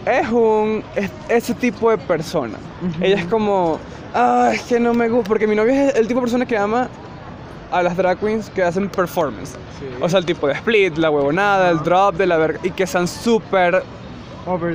[0.05, 2.57] es un es ese tipo de persona.
[3.01, 3.79] Ella es como,
[4.13, 6.57] ah, es que no me gusta, porque mi novia es el tipo de persona que
[6.57, 6.87] ama
[7.71, 9.55] a las drag queens que hacen performance.
[9.99, 12.87] O sea, el tipo de split, la huevonada, el drop de la verga, y que
[12.87, 13.83] sean súper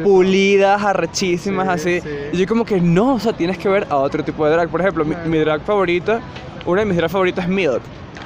[0.02, 2.00] pulidas, arrechísimas, Sí, así.
[2.00, 2.08] sí.
[2.32, 4.68] Y yo como que no, o sea, tienes que ver a otro tipo de drag.
[4.68, 6.20] Por ejemplo, mi, mi drag favorita,
[6.66, 7.82] una de mis drag favoritas es Milk.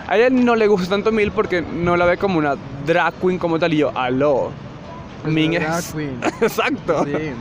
[0.07, 3.39] A ella no le gusta tanto Milk porque no la ve como una drag queen
[3.39, 3.73] como tal.
[3.73, 4.51] Y yo, aló.
[5.27, 5.93] Min drag es...
[5.95, 6.21] queen.
[6.41, 7.05] Exacto.
[7.05, 7.33] Sí.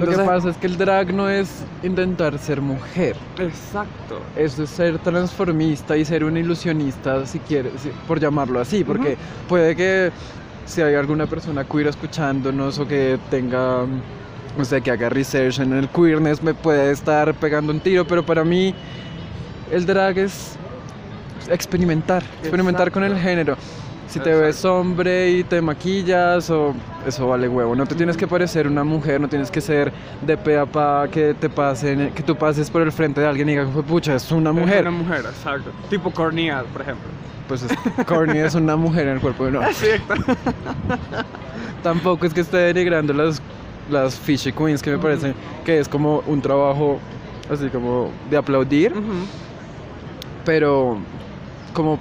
[0.00, 3.16] Lo que pasa es que el drag no es intentar ser mujer.
[3.38, 4.20] Exacto.
[4.36, 7.72] Eso es ser transformista y ser un ilusionista, si quieres,
[8.06, 9.16] por llamarlo así, porque
[9.48, 10.12] puede que
[10.66, 13.86] si hay alguna persona queer escuchándonos o que tenga,
[14.58, 18.24] o sea, que haga research en el queerness, me puede estar pegando un tiro, pero
[18.24, 18.74] para mí
[19.72, 20.56] el drag es
[21.48, 23.56] experimentar, experimentar con el género.
[24.08, 26.74] Si te ves hombre y te maquillas, o
[27.06, 27.76] eso vale huevo.
[27.76, 31.06] No te tienes que parecer una mujer, no tienes que ser de pe a pa
[31.10, 34.14] que te pasen, que tú pases por el frente de alguien y digas, "Fue pucha,
[34.14, 34.76] es una mujer.
[34.76, 35.70] Es una mujer, exacto.
[35.90, 37.06] Tipo Corneal, por ejemplo.
[37.48, 37.72] Pues es,
[38.06, 39.72] Corny es una mujer en el cuerpo de un hombre.
[39.82, 40.14] Exacto.
[41.82, 43.40] Tampoco es que esté denigrando las,
[43.90, 46.98] las fishy queens, que me parece que es como un trabajo
[47.50, 48.92] así como de aplaudir.
[50.48, 50.96] Pero
[51.74, 51.98] como,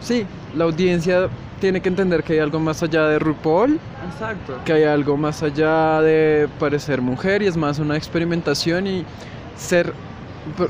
[0.00, 1.28] sí, la audiencia
[1.60, 4.54] tiene que entender que hay algo más allá de RuPaul, Exacto.
[4.64, 9.04] que hay algo más allá de parecer mujer y es más una experimentación y
[9.56, 9.92] ser...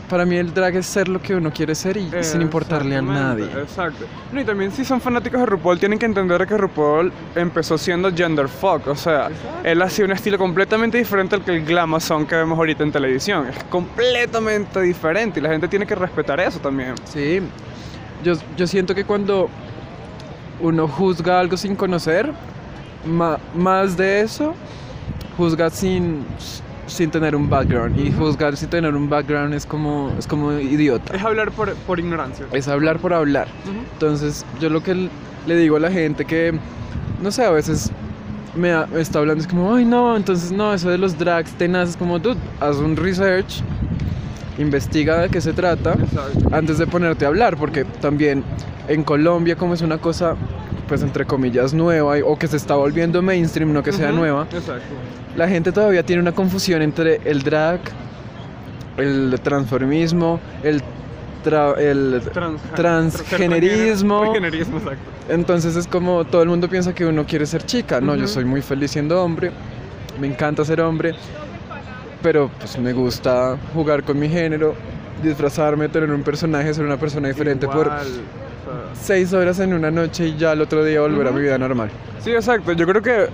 [0.08, 3.02] Para mí el drag es ser lo que uno quiere ser y sin importarle a
[3.02, 3.44] nadie.
[3.44, 4.06] Exacto.
[4.32, 8.12] No, y también si son fanáticos de RuPaul tienen que entender que RuPaul empezó siendo
[8.12, 9.28] gender fuck, o sea,
[9.62, 13.46] él hacía un estilo completamente diferente al que el glamazon que vemos ahorita en televisión.
[13.46, 16.94] Es completamente diferente y la gente tiene que respetar eso también.
[17.04, 17.40] Sí,
[18.24, 19.48] yo, yo siento que cuando
[20.60, 22.32] uno juzga algo sin conocer,
[23.06, 24.54] ma- más de eso,
[25.36, 26.24] juzga sin,
[26.88, 27.98] sin tener un background.
[27.98, 31.14] Y juzgar sin tener un background es como, es como idiota.
[31.14, 32.46] Es hablar por, por ignorancia.
[32.52, 33.48] Es hablar por hablar.
[33.92, 35.08] Entonces, yo lo que
[35.46, 36.58] le digo a la gente que,
[37.22, 37.90] no sé, a veces
[38.56, 41.52] me, ha- me está hablando, es como, ay, no, entonces no, eso de los drags
[41.52, 43.62] tenaz, es como, tú, haz un research,
[44.58, 46.48] investiga de qué se trata Exacto.
[46.52, 48.42] antes de ponerte a hablar, porque también
[48.88, 50.34] en Colombia, como es una cosa,
[50.88, 54.82] pues entre comillas, nueva o que se está volviendo mainstream, no que sea nueva, Exacto.
[55.36, 57.80] la gente todavía tiene una confusión entre el drag,
[58.96, 60.82] el transformismo, el
[61.44, 64.20] tra- el Trans- transgenerismo.
[64.32, 65.02] Transgenerismo, exacto.
[65.28, 68.00] Entonces es como todo el mundo piensa que uno quiere ser chica.
[68.00, 69.52] No, yo soy muy feliz siendo hombre.
[70.20, 71.14] Me encanta ser hombre.
[72.22, 74.74] Pero pues me gusta jugar con mi género,
[75.22, 78.06] disfrazarme, tener un personaje, ser una persona diferente por Igual,
[78.68, 81.58] sea, seis horas en una noche y ya el otro día volver a mi vida
[81.58, 81.90] normal.
[82.20, 82.72] Sí, exacto.
[82.72, 83.26] Yo creo que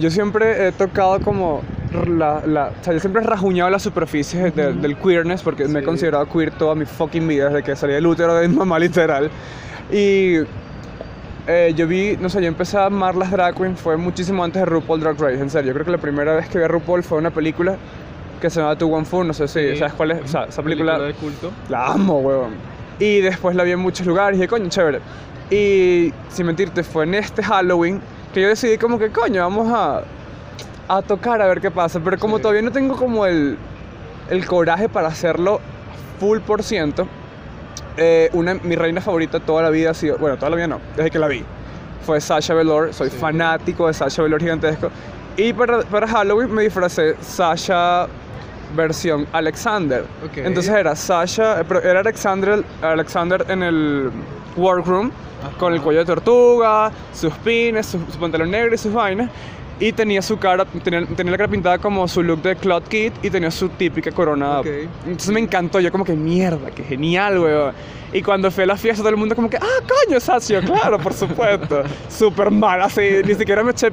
[0.00, 1.62] yo siempre he tocado como
[2.06, 5.78] la, la- o sea, yo siempre he rajuñado las superficies de- del queerness porque me
[5.78, 5.86] he Sí.
[5.86, 9.30] considerado queer toda mi fucking vida desde que salí del útero de mi mamá literal.
[9.90, 10.36] Y
[11.46, 14.60] eh, yo vi, no sé, yo empecé a amar las drag queens fue muchísimo antes
[14.60, 15.68] de RuPaul Drag Race, en serio.
[15.68, 17.76] Yo creo que la primera vez que vi a RuPaul fue una película
[18.40, 20.22] que se llama To One Fu, no sé si, ¿sabes cuál es?
[20.24, 21.50] O sea, esa película de culto.
[21.70, 22.50] la amo, huevón.
[22.98, 25.00] Y después la vi en muchos lugares y dije, coño, chévere.
[25.50, 28.00] Y sin mentirte, fue en este Halloween
[28.34, 30.02] que yo decidí como que, coño, vamos a,
[30.88, 32.00] a tocar a ver qué pasa.
[32.00, 32.42] Pero como Sí.
[32.42, 33.56] todavía no tengo como el,
[34.30, 35.60] el coraje para hacerlo
[36.20, 37.06] full por ciento,
[37.96, 40.80] eh, una, mi reina favorita toda la vida ha sido, bueno, toda la vida no,
[40.96, 41.44] desde que la vi,
[42.04, 42.92] fue Sasha Velour.
[42.92, 43.16] Soy Sí.
[43.16, 44.90] fanático de Sasha Velour gigantesco.
[45.36, 48.06] Y para, para Halloween me disfracé Sasha
[48.74, 50.04] versión Alexander.
[50.24, 50.38] Ok.
[50.38, 54.10] Entonces era Sasha, eh, pero era Alexander, Alexander en el
[54.56, 55.10] workroom
[55.58, 59.30] con el cuello de tortuga, sus pines, su, su pantalón negro y sus vainas.
[59.80, 63.12] Y tenía su cara, tenía, tenía la cara pintada como su look de Claude Kid
[63.22, 64.58] y tenía su típica corona.
[64.58, 64.66] Ok.
[65.06, 67.72] Entonces me encantó, yo como que mierda, que genial, weón.
[68.12, 70.98] Y cuando fui a la fiesta todo el mundo como que, ah, coño, Sasha, claro,
[70.98, 71.84] por supuesto.
[72.08, 73.90] Súper mal, así, ni siquiera me eché...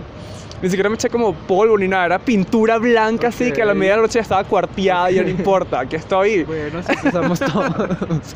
[0.65, 3.73] Ni siquiera me eché como polvo ni nada, era pintura blanca así que a la
[3.73, 3.77] Ok.
[3.77, 6.43] media de la noche ya estaba cuarteada y ya no importa, aquí estoy.
[6.43, 8.35] Bueno, así empezamos todos.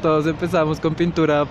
[0.00, 1.44] todos empezamos con pintura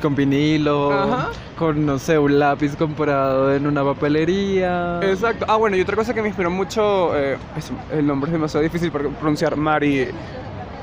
[0.00, 1.28] con vinilo, Ajá.
[1.58, 5.00] con, no sé, un lápiz comprado en una papelería.
[5.02, 5.44] Exacto.
[5.46, 8.62] Ah, bueno, y otra cosa que me inspiró mucho, eh, es- el nombre es demasiado
[8.62, 10.08] difícil para pronunciar, Mari...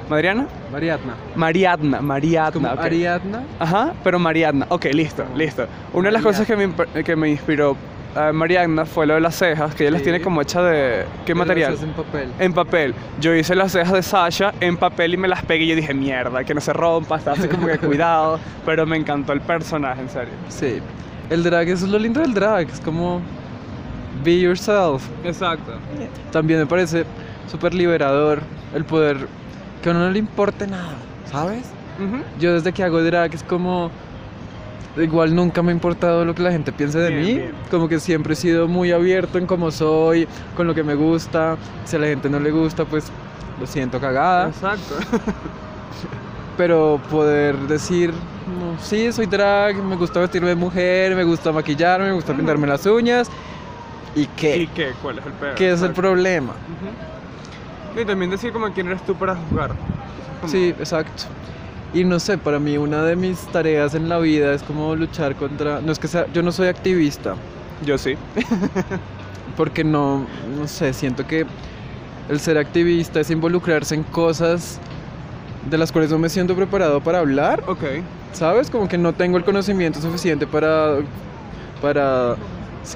[0.07, 0.45] Mariatna.
[1.35, 2.51] Mariadna, Mariadna.
[2.51, 2.79] Como ok.
[2.79, 3.43] Ariadna.
[3.59, 4.67] Ajá, pero Mariadna.
[4.69, 5.65] Ok, listo, listo.
[5.93, 7.75] Una de las cosas que me, que me inspiró
[8.19, 11.05] a Mariadna fue lo de las cejas, que ella las tiene como hecha de...
[11.25, 11.77] ¿Qué material?
[11.81, 12.29] En papel.
[12.37, 12.95] En papel.
[13.21, 15.93] Yo hice las cejas de Sasha en papel y me las pegué y yo dije,
[15.93, 18.39] mierda, que no se rompa, está así como que cuidado.
[18.65, 20.33] Pero me encantó el personaje, en serio.
[20.49, 20.79] Sí.
[21.29, 22.69] El drag, eso es lo lindo del drag.
[22.69, 23.21] Es como.
[24.23, 25.07] Be yourself.
[25.23, 25.71] Exacto.
[26.31, 27.05] También me parece
[27.49, 28.41] súper liberador
[28.75, 29.27] el poder
[29.81, 30.95] que a uno no le importe nada,
[31.31, 31.71] ¿sabes?
[32.39, 33.91] Yo desde que hago drag es como...
[34.97, 37.33] Igual nunca me ha importado lo que la gente piense de Bien, mí.
[37.35, 37.51] bien.
[37.71, 41.57] Como que siempre he sido muy abierto en cómo soy, con lo que me gusta.
[41.85, 43.05] Si a la gente no le gusta, pues
[43.59, 44.49] lo siento cagada.
[44.49, 44.95] Exacto.
[46.57, 52.07] Pero poder decir, no, sí, soy drag, me gusta vestirme de mujer, me gusta maquillarme,
[52.07, 53.29] me gusta pintarme las uñas.
[54.15, 54.57] ¿Y qué?
[54.57, 54.91] ¿Y qué?
[55.01, 55.55] ¿Cuál es el peor?
[55.55, 56.53] ¿Qué es el problema?
[57.99, 59.71] Y también decir como quién eres tú para juzgar.
[60.41, 61.23] Como- Sí, exacto.
[61.93, 65.35] Y no sé, para mí una de mis tareas en la vida es como luchar
[65.35, 65.81] contra...
[65.81, 67.35] No es que sea, yo no soy activista,
[67.85, 68.15] Yo sí.
[69.57, 70.25] porque no,
[70.57, 71.45] no sé, siento que
[72.29, 74.79] el ser activista es involucrarse en cosas
[75.69, 77.83] de las cuales no me siento preparado para hablar, Ok.
[78.33, 78.69] ¿sabes?
[78.69, 80.97] Como que no tengo el conocimiento suficiente para,
[81.81, 82.35] para,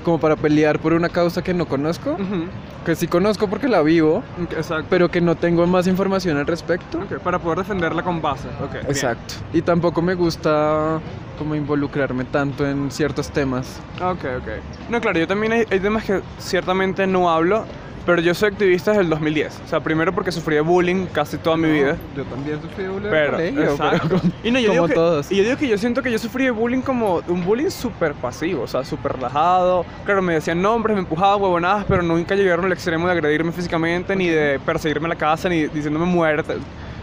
[0.04, 2.46] como para pelear por una causa que no conozco, Ujú.
[2.86, 4.24] que sí conozco porque la vivo,
[4.58, 4.86] Exacto.
[4.90, 7.00] pero que no tengo más información al respecto.
[7.00, 8.48] Ok, Para poder defenderla con base.
[8.64, 8.74] Ok.
[8.74, 8.86] bien.
[8.88, 9.36] Exacto.
[9.54, 11.00] Y tampoco me gusta
[11.38, 13.80] como involucrarme tanto en ciertos temas.
[14.02, 14.90] Ok, ok.
[14.90, 17.66] No, claro, yo también hay, hay temas que ciertamente no hablo,
[18.06, 19.62] pero yo soy activista desde el 2010.
[19.66, 21.96] O sea, primero porque sufrí de bullying casi toda mi vida.
[22.16, 24.22] Yo también sufrí bullying Pero, exacto.
[24.44, 25.32] y no, yo como digo que, todos.
[25.32, 28.14] Y yo digo que yo siento que yo sufrí de bullying como un bullying súper
[28.14, 29.86] pasivo, o sea, súper relajado.
[30.06, 34.16] Claro, me decían nombres, me empujaban huevonadas, pero nunca llegaron al extremo de agredirme físicamente,
[34.16, 36.56] ni de perseguirme a la casa, ni diciéndome muerte.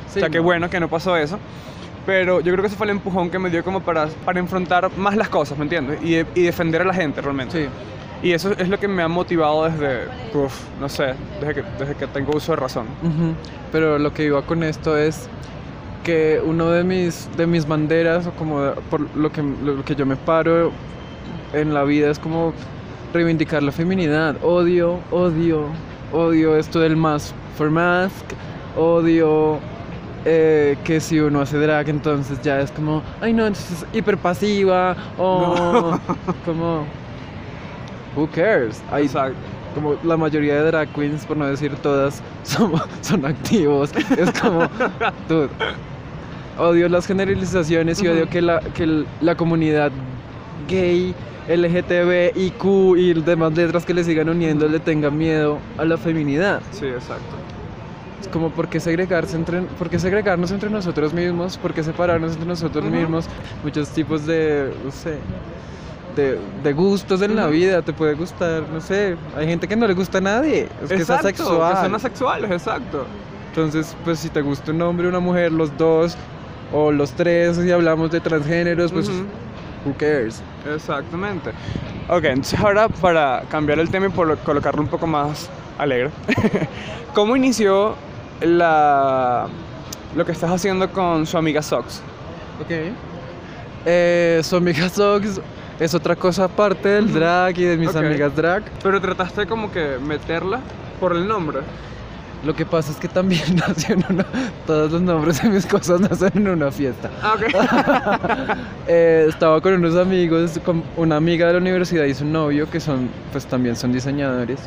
[0.09, 0.45] Sí, o sea, qué no.
[0.45, 1.39] bueno que no pasó eso.
[2.05, 4.91] Pero yo creo que ese fue el empujón que me dio como para, para enfrentar
[4.97, 6.03] más las cosas, ¿me entiendes?
[6.03, 7.67] Y, y defender a la gente realmente.
[7.67, 7.71] Sí.
[8.23, 10.05] Y eso es lo que me ha motivado desde,
[10.35, 12.87] uf, no sé, desde que, desde que tengo uso de razón.
[13.73, 15.29] Pero lo que iba con esto es
[16.05, 19.95] que uno de mis, de mis banderas, o como de- por lo que, lo que
[19.95, 20.71] yo me paro
[21.55, 22.53] en la vida, es como
[23.15, 24.37] reivindicar la feminidad.
[24.43, 25.65] Odio, odio,
[26.13, 28.25] odio esto del mask for mask,
[28.77, 29.59] odio
[30.25, 34.95] eh, que si uno hace drag entonces ya es como, ay no, entonces es hiperpasiva,
[35.19, 35.99] o
[36.45, 36.85] como,
[38.17, 38.83] who cares?
[38.91, 39.37] Hay, Exacto.
[39.75, 43.93] como la mayoría de drag queens, por no decir todas, son, son activos.
[44.19, 44.61] Es como,
[45.29, 45.49] dude,
[46.59, 49.91] odio las generalizaciones y odio que la, que la comunidad
[50.69, 51.15] gay,
[51.49, 56.63] LGTB, IQ y demás letras que le sigan uniendo le tengan miedo a la feminidad.
[56.71, 57.37] Sí, exacto.
[58.21, 61.57] Es como, ¿por qué, segregarse entre, ¿por qué segregarnos entre nosotros mismos?
[61.57, 63.27] ¿Por qué separarnos entre nosotros mismos?
[63.65, 65.17] Muchos tipos de, no sé,
[66.17, 67.83] de, de gustos en la vida.
[67.83, 70.69] Te puede gustar, no sé, hay gente que no le gusta a nadie.
[70.83, 71.75] Es que es asexual.
[71.75, 73.07] Que son asexuales, exacto.
[73.49, 76.17] Entonces, pues si te gusta un hombre, una mujer, los dos
[76.73, 79.25] o los tres, si hablamos de transgéneros, pues Ujú.
[79.85, 80.43] who cares?
[80.73, 81.51] Exactamente.
[82.09, 86.11] Ok, entonces ahora para cambiar el tema y por colocarlo un poco más alegre,
[87.15, 87.97] ¿cómo inició
[88.41, 89.47] la,
[90.15, 92.03] lo que estás haciendo con su amiga Sox?
[92.61, 92.71] Ok.
[93.87, 95.41] Eh, su amiga Sox
[95.81, 98.63] es otra cosa aparte del drag y de mis amigas drag.
[98.83, 100.61] Pero trataste como que meterla
[101.01, 101.61] por el nombre.
[102.45, 104.27] Lo que pasa es que también nació en una...
[104.67, 107.11] Todos los nombres de mis cosas nacen en una fiesta.
[107.23, 108.57] Ah, ok.
[108.93, 112.81] Eh, estaba con unos amigos, con una amiga de la universidad y su novio, que
[112.81, 114.59] son, pues también son diseñadores.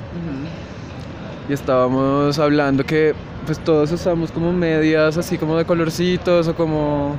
[1.50, 3.14] Y estábamos hablando que
[3.46, 7.18] pues todos usamos como medias así como de colorcitos o como...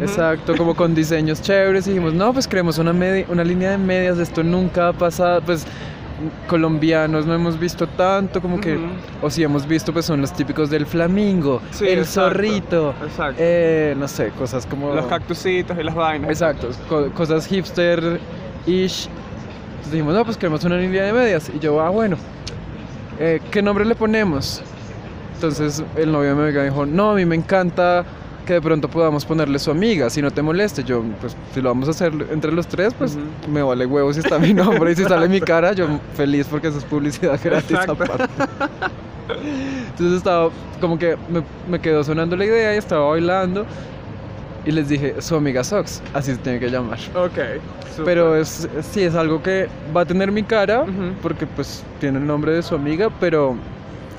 [0.00, 1.86] Exacto, como con diseños chéveres.
[1.86, 2.92] Y dijimos, no, pues creemos una,
[3.28, 4.18] una línea de medias.
[4.18, 5.40] Esto nunca ha pasado.
[5.42, 5.66] Pues
[6.48, 8.40] colombianos no hemos visto tanto.
[8.40, 8.78] Como que,
[9.20, 12.94] o si hemos visto, pues son los típicos del flamingo, Sí, el exacto, zorrito.
[13.04, 13.36] Exacto.
[13.38, 14.94] eh, no sé, cosas como.
[14.94, 16.30] Los cactusitos y las vainas.
[16.30, 19.08] Exacto, co- cosas hipster-ish.
[19.08, 21.50] Entonces dijimos, no, pues queremos una línea de medias.
[21.54, 22.16] Y yo, ah, bueno,
[23.18, 24.62] eh, ¿qué nombre le ponemos?
[25.34, 28.04] Entonces el novio amiga dijo, no, a mí me encanta
[28.46, 30.82] que de pronto podamos ponerle su amiga, si no te moleste.
[30.84, 33.50] Yo, pues, si lo vamos a hacer entre los tres, pues Ujú.
[33.52, 36.68] me vale huevo si está mi nombre y si sale mi cara, yo feliz porque
[36.68, 38.24] eso es publicidad gratis aparte.
[39.90, 40.50] Entonces estaba,
[40.80, 43.64] como que me, me quedó sonando la idea y estaba bailando.
[44.64, 46.98] Y les dije, su amiga Sox, así se tiene que llamar.
[47.16, 47.32] Ok.
[47.90, 48.04] súper.
[48.04, 51.14] Pero es, sí, es algo que va a tener mi cara, Ujú.
[51.20, 53.56] porque pues tiene el nombre de su amiga, pero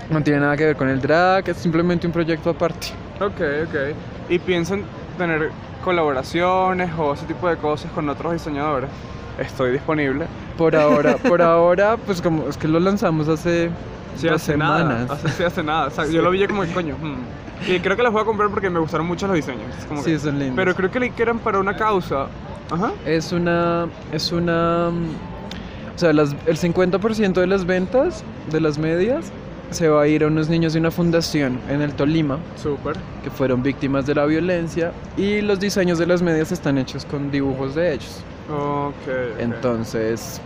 [0.10, 2.88] no tiene nada que ver con el drag, es simplemente un proyecto aparte.
[3.22, 3.96] Ok, ok.
[4.34, 4.82] ¿Y piensan
[5.16, 5.52] tener
[5.84, 8.90] colaboraciones o ese tipo de cosas con otros diseñadores?
[9.38, 10.26] Estoy disponible.
[10.58, 13.70] Por ahora, por ahora, pues como es que lo lanzamos hace
[14.18, 15.02] Sí, dos hace semanas.
[15.08, 15.14] nada.
[15.14, 15.88] Hace, sí, hace nada.
[15.88, 16.96] O sea, Yo lo vi como que coño.
[17.00, 17.72] hmm.
[17.72, 19.68] Y creo que las voy a comprar porque me gustaron mucho los diseños.
[19.88, 20.56] Como Sí, que- son lindos.
[20.56, 22.26] Pero creo que le eran para una causa.
[22.72, 22.92] Ajá.
[23.06, 29.32] Es una, es una, o sea, las- el 50% de las ventas de las medias
[29.74, 32.96] se va a ir a unos niños de una fundación en el Tolima Súper.
[33.24, 37.32] que fueron víctimas de la violencia y los diseños de las medias están hechos con
[37.32, 38.22] dibujos de ellos.
[38.50, 38.94] Ok.
[39.08, 39.40] ok.
[39.40, 40.40] Entonces,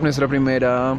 [0.00, 0.96] nuestra primera,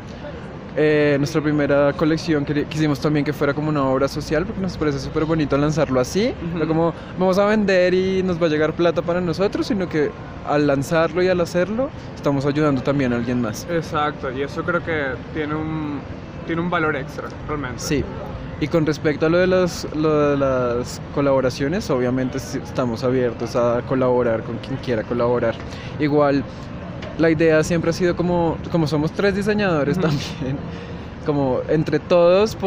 [0.75, 4.77] eh, nuestra primera colección que quisimos también que fuera como una obra social porque nos
[4.77, 6.57] parece súper bonito lanzarlo así, Ujú.
[6.59, 10.09] no como vamos a vender y nos va a llegar plata para nosotros, sino que
[10.47, 13.67] al lanzarlo y al hacerlo estamos ayudando también a alguien más.
[13.69, 14.31] Exacto.
[14.31, 15.99] Y eso creo que tiene un,
[16.43, 17.79] tiene un valor extra, realmente.
[17.79, 18.03] Sí.
[18.60, 23.82] Y con respecto a lo de las, lo de las colaboraciones, obviamente estamos abiertos a
[23.88, 25.56] colaborar con quien quiera colaborar.
[25.99, 26.43] Igual,
[27.17, 30.08] la idea siempre ha sido como, como somos tres diseñadores Ujú.
[30.08, 30.58] también,
[31.23, 32.57] como entre todos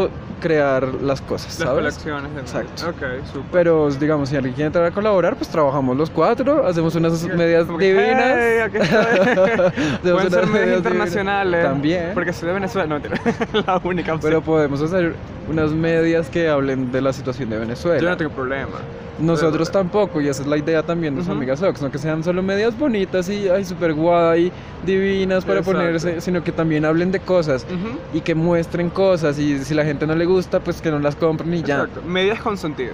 [0.41, 1.75] crear las cosas, Las ¿sabes?
[1.83, 2.35] colecciones.
[2.35, 2.89] de Exacto.
[2.91, 3.51] Ok, súper.
[3.53, 7.67] Pero digamos, si alguien quiere entrar a colaborar, pues trabajamos los cuatro, hacemos unas medias
[7.79, 8.37] que, divinas.
[8.39, 8.99] "Hey, aquí estoy".
[9.97, 11.53] Hacemos Pueden ser medias internacionales.
[11.53, 11.73] divinas.
[11.73, 12.11] También.
[12.15, 12.87] Porque soy de Venezuela.
[12.87, 12.99] No.
[13.67, 14.31] La única opción.
[14.31, 15.15] Pero podemos hacer
[15.51, 18.01] unas medias que hablen de la situación de Venezuela.
[18.03, 18.79] Yo no tengo problema.
[19.19, 21.39] Nosotros tampoco, y esa es la idea también de su Ujú.
[21.39, 24.53] amiga Sox, no que sean solo medias bonitas y ay, súper guay,
[24.85, 25.79] divinas para Exacto.
[25.79, 27.67] ponerse, sino que también hablen de cosas
[28.13, 31.17] y que muestren cosas, y si la gente no le gusta, pues que no las
[31.17, 32.03] compren y ya, Exacto.
[32.07, 32.93] Medias con sentido.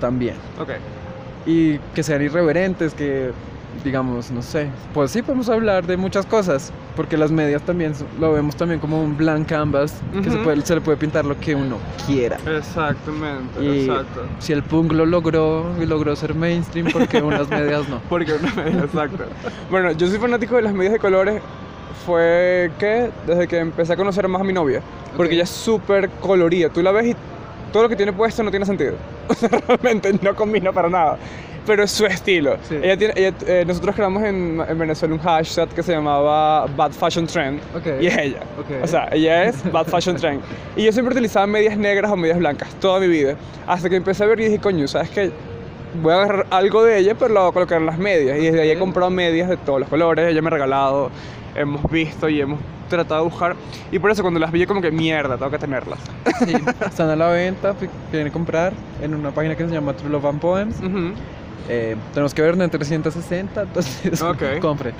[0.00, 0.34] también.
[0.60, 0.70] Ok.
[1.46, 3.32] Y que sean irreverentes, que
[3.84, 8.32] digamos, no sé, pues sí podemos hablar de muchas cosas, porque las medias también lo
[8.32, 11.54] vemos también como un blank canvas, que se, puede, se le puede pintar lo que
[11.54, 12.38] uno quiera.
[12.46, 13.62] Exactamente.
[13.62, 14.22] Y Exacto.
[14.38, 18.00] si el punk lo logró y logró ser mainstream, porque unas medias no.
[18.08, 19.24] Porque una media, exacto.
[19.70, 21.40] Bueno, yo soy fanático de las medias de colores.
[22.04, 24.82] Fue que desde que empecé a conocer más a mi novia.
[25.16, 26.68] Porque ella es súper colorida.
[26.68, 27.16] Tú la ves y
[27.72, 28.94] todo lo que tiene puesto no tiene sentido.
[29.28, 31.16] O sea, realmente no combina para nada.
[31.66, 32.56] Pero es su estilo.
[32.68, 32.76] Sí.
[32.82, 36.90] Ella tiene, ella- eh, nosotros creamos en, en Venezuela un hashtag que se llamaba Bad
[36.92, 37.60] Fashion Trend.
[37.76, 37.86] Ok.
[38.00, 38.40] Y es ella.
[38.58, 38.82] Ok.
[38.82, 40.40] O sea, ella es Bad Fashion Trend.
[40.76, 43.36] Y yo siempre utilizaba medias negras o medias blancas toda mi vida.
[43.66, 45.30] Hasta que empecé a ver y dije, coño, ¿sabes qué?
[46.02, 48.38] Voy a agarrar algo de ella, pero lo voy a colocar en las medias.
[48.38, 50.26] Y desde ahí he comprado medias de todos los colores.
[50.30, 51.10] Ella me ha regalado,
[51.54, 53.54] hemos visto y hemos tratado de buscar.
[53.92, 55.98] Y por eso cuando las vi, como que mierda, tengo que tenerlas.
[56.44, 56.54] Sí,
[56.86, 57.74] están a la venta,
[58.10, 58.72] quieren comprar
[59.02, 60.78] en una página que se llama True Love and Poems.
[60.80, 61.12] Ujú.
[61.68, 64.42] Eh, tenemos que ver en 360, entonces Ok.
[64.60, 64.92] compre.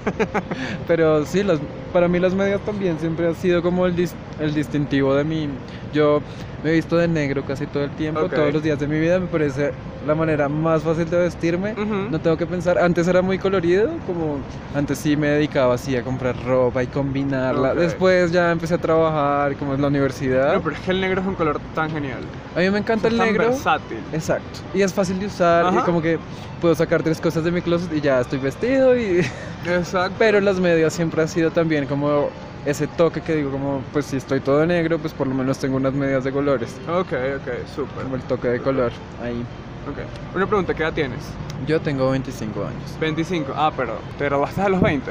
[0.86, 1.58] Pero sí, las,
[1.92, 5.48] para mí las medias también siempre ha sido como el, dis- el distintivo de mi,
[5.92, 6.20] Yo
[6.62, 9.18] me he visto de negro casi todo el tiempo, todos los días de mi vida.
[9.18, 9.72] Me parece
[10.06, 11.74] la manera más fácil de vestirme.
[11.74, 12.78] No tengo que pensar.
[12.78, 14.38] Antes era muy colorido, como
[14.74, 17.74] antes sí me dedicaba así a comprar ropa y combinarla.
[17.74, 20.54] Después ya empecé a trabajar, como en la universidad.
[20.54, 22.20] No, pero es que el negro es un color tan genial.
[22.54, 23.48] A mí me encanta Es el tan negro.
[23.50, 23.98] versátil.
[24.12, 24.60] Exacto.
[24.74, 25.66] Y es fácil de usar.
[25.66, 25.80] Ajá.
[25.80, 26.18] Y como que
[26.60, 28.96] puedo sacar tres cosas de mi closet y ya estoy vestido.
[28.98, 29.20] Y...
[29.66, 30.14] Exacto.
[30.18, 32.28] Pero las medias siempre ha sido también como
[32.66, 35.76] ese toque que digo, como pues si estoy todo negro, pues por lo menos tengo
[35.76, 36.76] unas medias de colores.
[36.88, 38.04] Ok, ok, súper.
[38.04, 38.92] Como el toque de color
[39.22, 39.44] ahí.
[39.90, 40.36] Ok.
[40.36, 41.20] Una pregunta, ¿qué edad tienes?
[41.66, 42.96] Yo tengo 25 años.
[43.00, 43.52] 25.
[43.56, 45.10] Ah, pero ¿te graduaste a los 20?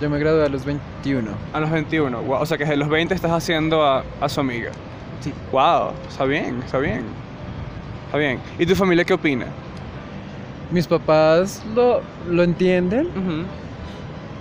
[0.00, 1.30] Yo me gradué a los 21.
[1.52, 2.22] A los 21.
[2.22, 2.40] Wow.
[2.40, 4.70] O sea que desde los 20 estás haciendo a, a su amiga.
[5.20, 5.32] Sí.
[5.52, 7.04] Wow, está bien, está bien.
[8.06, 8.40] Está bien.
[8.58, 9.46] ¿Y tu familia qué opina?
[10.70, 13.06] Mis papás lo, lo entienden.
[13.08, 13.44] Ujú.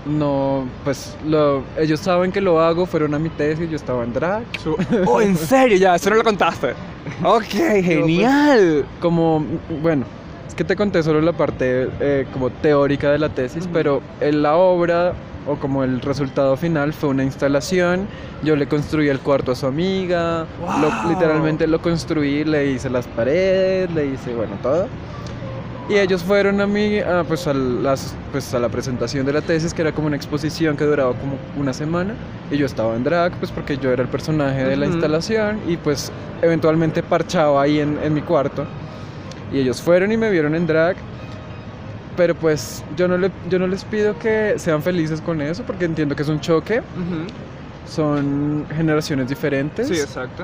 [0.06, 2.86] No, pues lo, ellos saben que lo hago.
[2.86, 4.44] Fueron a mi tesis, yo estaba en drag.
[5.06, 5.78] Oh, ¿en serio?
[5.78, 6.74] Ya, eso no lo contaste.
[7.24, 7.44] Ok,
[7.84, 8.86] genial.
[9.00, 9.44] Como,
[9.82, 10.06] bueno,
[10.48, 14.42] es que te conté solo la parte eh, como teórica de la tesis, pero en
[14.42, 15.14] la obra
[15.48, 18.08] o como el resultado final fue una instalación.
[18.44, 20.46] Yo le construí el cuarto a su amiga,
[20.82, 24.88] lo- literalmente lo construí, le hice las paredes, le hice, bueno, todo.
[25.90, 29.42] Y ellos fueron a mí, a, pues, a las, pues a la presentación de la
[29.42, 32.14] tesis, que era como una exposición que duraba como una semana.
[32.52, 34.94] Y yo estaba en drag, pues porque yo era el personaje de la Ujú.
[34.94, 35.60] instalación.
[35.68, 36.12] Y pues
[36.44, 38.66] eventualmente parchaba ahí en, en mi cuarto.
[39.52, 40.96] Y ellos fueron y me vieron en drag.
[42.16, 45.86] Pero pues yo no, le, yo no les pido que sean felices con eso, porque
[45.86, 46.82] entiendo que es un choque.
[47.88, 49.88] Son generaciones diferentes.
[49.88, 50.44] Sí, exacto.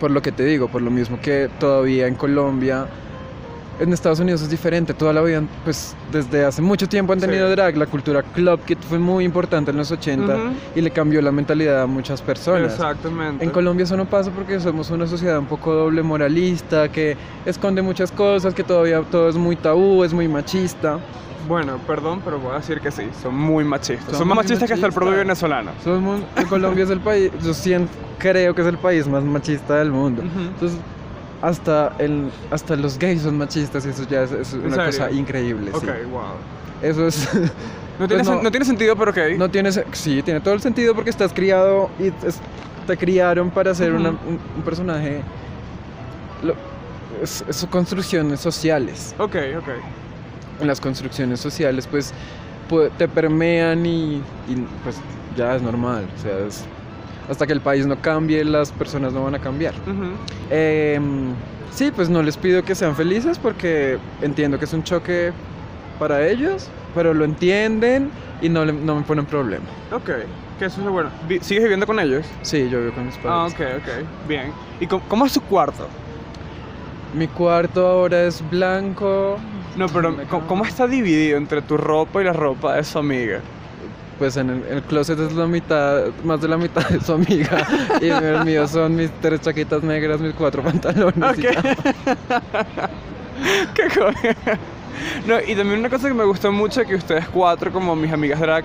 [0.00, 2.86] Por lo que te digo, por lo mismo que todavía en Colombia,
[3.78, 4.94] en Estados Unidos es diferente.
[4.94, 7.26] Toda la vida, pues desde hace mucho tiempo han Sí.
[7.26, 7.76] tenido drag.
[7.76, 10.42] La cultura club kid fue muy importante en los 80 Ujú.
[10.74, 12.72] y le cambió la mentalidad a muchas personas.
[12.72, 13.44] Exactamente.
[13.44, 17.82] En Colombia eso no pasa porque somos una sociedad un poco doble moralista, que esconde
[17.82, 20.98] muchas cosas, que todavía todo es muy tabú, es muy machista.
[21.48, 24.06] Bueno, perdón, pero voy a decir que sí, son muy machistas.
[24.10, 25.70] Son, Son más muy machistas que hasta el propio venezolano.
[25.84, 29.76] Somos, en Colombia es el país, yo siento, creo que es el país más machista
[29.76, 30.22] del mundo.
[30.22, 30.40] Ujú.
[30.40, 30.78] Entonces,
[31.46, 34.84] hasta, el, hasta los gays son machistas y eso ya es, es una serio?
[34.86, 35.70] cosa increíble.
[35.72, 35.88] Ok, sí.
[36.10, 36.22] wow.
[36.82, 37.28] Eso es...
[37.98, 38.42] No tiene, Pues no.
[38.42, 39.18] no tiene sentido, pero ok.
[39.38, 42.40] no tiene, sí, tiene todo el sentido porque estás criado y es-
[42.86, 45.22] te criaron para ser una- un, un personaje...
[46.42, 46.54] lo-
[47.22, 49.14] es, es construcciones sociales.
[49.18, 49.68] Ok, ok.
[50.66, 52.12] Las construcciones sociales, pues,
[52.68, 54.16] pu- te permean y,
[54.46, 54.96] y, pues
[55.34, 56.06] ya es normal.
[56.18, 56.64] O sea, es-
[57.28, 59.74] hasta que el país no cambie, las personas no van a cambiar.
[60.50, 61.30] Em,
[61.72, 65.32] sí, pues no les pido que sean felices porque entiendo que es un choque
[65.98, 68.10] para ellos, pero lo entienden
[68.42, 69.64] y no, le- no me ponen problema.
[69.92, 70.10] Ok,
[70.58, 71.10] que eso es bueno.
[71.40, 72.26] ¿Sigues viviendo con ellos?
[72.42, 73.54] Sí, yo vivo con mis Ah, padres.
[73.54, 74.28] ok, ok.
[74.28, 74.52] Bien.
[74.80, 75.88] ¿Y cómo, cómo es tu cuarto?
[77.14, 79.38] Mi cuarto ahora es blanco.
[79.76, 80.46] No, pero Me ¿cómo, cago.
[80.48, 83.40] cómo está dividido entre tu ropa y la ropa de su amiga?
[84.18, 87.66] Pues en el, el closet es la mitad, más de la mitad de su amiga.
[88.00, 91.38] y el mío son mis tres chaquitas negras, mis cuatro pantalones.
[91.38, 91.50] y ya.
[93.74, 94.36] Qué joder.
[95.26, 98.40] No, y también una cosa que me gustó mucho que ustedes cuatro, como mis amigas
[98.40, 98.64] drag,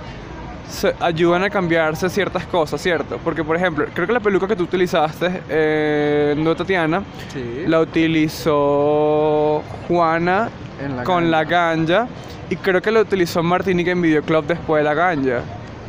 [0.70, 3.20] se ayudan a cambiarse ciertas cosas, ¿cierto?
[3.22, 7.82] Porque, por ejemplo, creo que la peluca que tú utilizaste, eh, no Tatiana, Sí, la
[7.82, 10.48] utilizó Juana
[10.96, 11.30] la con ganga.
[11.30, 12.08] la ganja
[12.52, 15.42] y creo que la utilizó Martinica en Videoclub después de la ganja.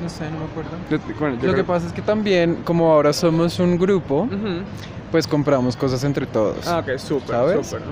[0.03, 0.71] No sé, no me acuerdo.
[0.91, 4.23] Yo- bueno, yo Lo que creo- pasa es que también, como ahora somos un grupo,
[4.23, 4.63] Ujú.
[5.11, 6.67] pues compramos cosas entre todos.
[6.67, 7.83] Ah, ok, súper, súper.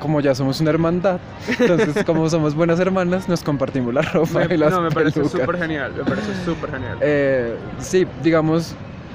[0.00, 1.20] Como ya somos una hermandad,
[1.60, 5.20] entonces como somos buenas hermanas, nos compartimos la ropa Me- y las no, me parece
[5.20, 5.40] pelucas.
[5.40, 6.98] súper genial, me parece súper genial.
[7.00, 8.74] Eh, sí, digamos,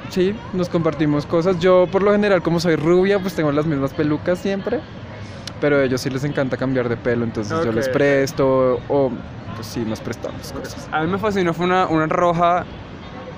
[0.10, 1.60] sí, nos compartimos cosas.
[1.60, 4.80] Yo por lo general, como soy rubia, pues tengo las mismas pelucas siempre.
[5.60, 9.12] Pero a ellos sí les encanta cambiar de pelo, entonces yo les presto o
[9.56, 10.88] pues sí, nos prestamos cosas.
[10.92, 12.64] A mí me fascinó, fue una, una roja,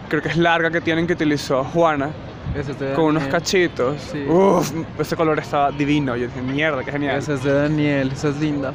[0.09, 2.09] creo que es larga, que tienen que utilizó Juana,
[2.55, 4.01] Ese es de con unos cachitos.
[4.11, 4.25] Sí.
[4.27, 6.17] Uf, ese color estaba divino.
[6.17, 7.17] Yo dije, mierda, qué genial.
[7.17, 8.73] Esa es de Daniel, esa es linda.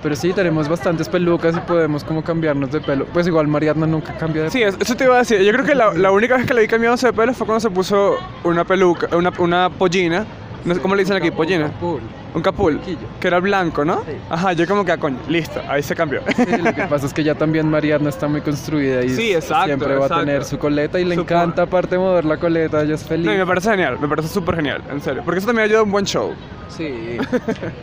[0.00, 3.04] Pero sí, tenemos bastantes pelucas y podemos como cambiarnos de pelo.
[3.06, 5.40] Pues igual Mariana nunca cambia de Sí, es- eso te iba a decir.
[5.42, 7.60] Yo creo que la, la única vez que la vi cambiándose de pelo fue cuando
[7.60, 10.24] se puso una peluca, una, una pollina.
[10.64, 11.66] No sé cómo le dicen aquí, pollina.
[11.68, 12.00] Capul.
[12.34, 12.80] Un capul.
[13.20, 14.02] Que era blanco, ¿no?
[14.04, 14.12] Sí.
[14.28, 16.20] Ajá, yo como que, ah, coño, listo, ahí se cambió.
[16.36, 19.66] Sí, lo que pasa es que ya también Mariana está muy construida y Sí, exacto,
[19.66, 20.14] siempre va exacto.
[20.14, 23.26] a tener su coleta y le encanta aparte mover la coleta, ella es feliz.
[23.26, 25.22] No, y me parece genial, me parece súper genial, en serio.
[25.24, 26.32] Porque eso también ayuda a un buen show.
[26.68, 27.16] Sí.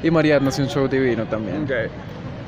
[0.04, 1.64] y Mariana hace un show divino también.
[1.64, 1.72] Ok.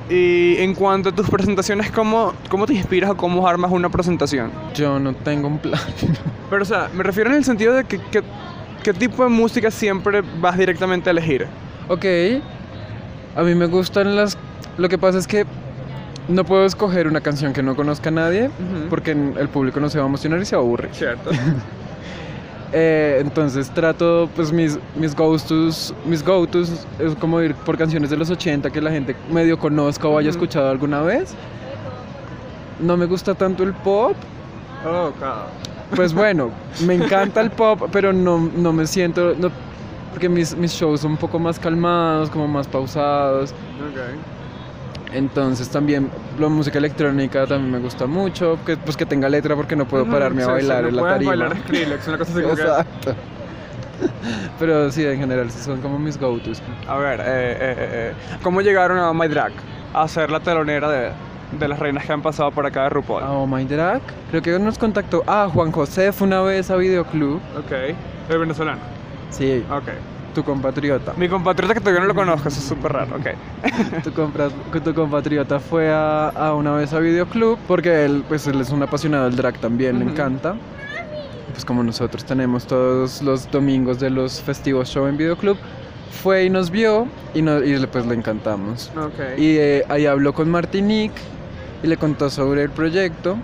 [0.10, 4.52] Y en cuanto a tus presentaciones, ¿cómo, cómo te inspiras o cómo armas una presentación?
[4.74, 5.82] Yo no tengo un plan.
[6.50, 8.24] Pero, o sea, me refiero en el sentido de que, que
[8.84, 11.48] ¿qué tipo de música siempre vas directamente a elegir?
[11.88, 12.06] Ok,
[13.36, 14.38] a mí me gustan las...
[14.78, 15.46] Lo que pasa es que
[16.28, 18.50] no puedo escoger una canción que no conozca a nadie
[18.90, 20.90] porque el público no se va a emocionar y se aburre.
[20.92, 21.32] Cierto.
[22.74, 28.18] Eh, entonces trato, pues mis, mis go-tos, mis go-tos es como ir por canciones de
[28.18, 31.34] los 80 que la gente medio conozca o haya escuchado alguna vez.
[32.82, 34.18] No me gusta tanto el pop.
[34.86, 35.46] Oh, claro.
[35.96, 36.52] Pues bueno,
[36.86, 39.34] me encanta el pop, pero no, no me siento...
[39.38, 39.52] no-
[40.12, 43.54] porque mis, mis shows son un poco más calmados, como más pausados.
[45.14, 46.10] Entonces también
[46.40, 50.06] la música electrónica también me gusta mucho, que, pues que tenga letra porque no puedo
[50.06, 51.32] pararme a bailar en la tarima.
[51.32, 53.16] bailar Skrillex, una cosa así Exacto.
[54.60, 56.62] Pero sí, en general, son como mis go-tos.
[56.88, 58.14] A ver, eh, eh, eh, eh,
[58.44, 59.52] ¿cómo llegaron a My Drag
[59.94, 61.12] a ser la telonera de,
[61.52, 63.24] de las reinas que han pasado por acá de RuPaul?
[63.24, 65.24] A Oh My Drag, creo que nos contactó.
[65.28, 67.38] Ah, Juan José fue una vez a Videoclub.
[67.58, 67.72] Ok,
[68.30, 68.80] el venezolano.
[69.30, 69.90] Sí, Ok.
[70.34, 71.14] tu compatriota.
[71.18, 73.16] Mi compatriota que todavía no lo conozco, eso es súper raro.
[73.16, 73.28] Ok.
[74.04, 74.50] Tu, compra-
[74.84, 78.84] tu compatriota fue a, a una vez a Videoclub porque él, pues, él es un
[78.84, 80.56] apasionado del drag también, le encanta.
[81.52, 85.58] Pues como nosotros tenemos todos los domingos de los festivos show en Videoclub,
[86.22, 88.92] fue y nos vio y, no, y le- pues le encantamos.
[88.96, 89.38] Ok.
[89.40, 91.16] Y eh, ahí habló con Martinique
[91.84, 93.38] y le contó sobre el proyecto.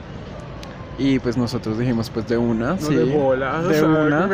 [0.99, 2.93] Y pues nosotros dijimos pues de una, no sí.
[2.95, 3.63] de bola.
[3.63, 4.29] de una.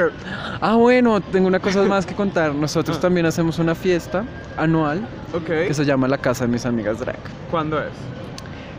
[0.60, 2.54] Ah, bueno, tengo una cosa más que contar.
[2.54, 3.02] Nosotros Ah.
[3.02, 4.26] también hacemos una fiesta
[4.58, 5.46] anual Ok.
[5.46, 7.16] que se llama La Casa de Mis Amigas Drag.
[7.50, 7.88] ¿Cuándo es?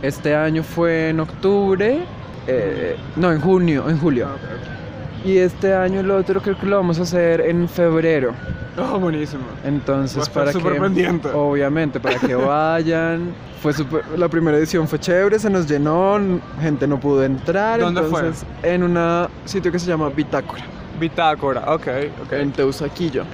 [0.02, 2.00] Este año fue en octubre,
[2.46, 4.28] eh, no, en junio, en julio.
[4.30, 4.36] Ah,
[5.24, 8.32] Y este año el otro creo que lo vamos a hacer en febrero.
[8.78, 9.42] Oh, buenísimo.
[9.64, 11.28] Entonces, para que pendiente.
[11.28, 13.34] obviamente para que vayan.
[13.60, 13.74] Fue
[14.16, 16.18] la primera edición fue chévere, se nos llenó,
[16.62, 17.78] gente no pudo entrar.
[17.80, 18.20] ¿Dónde fue?
[18.20, 20.64] entonces, En un sitio que se llama Bitácora,
[20.98, 21.86] Bitácora, ok,
[22.24, 22.32] ok.
[22.32, 23.24] en Teusaquillo.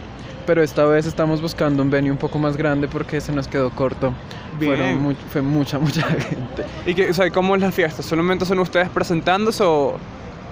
[0.45, 3.71] Pero esta vez estamos buscando un venue un poco más grande porque se nos quedó
[3.71, 4.13] corto.
[4.59, 5.17] Bien.
[5.31, 6.65] Fue mucha, mucha gente.
[6.87, 8.03] ¿Y qué, o sea, cómo es la fiesta?
[8.03, 9.97] ¿Solamente son ustedes presentándose o...?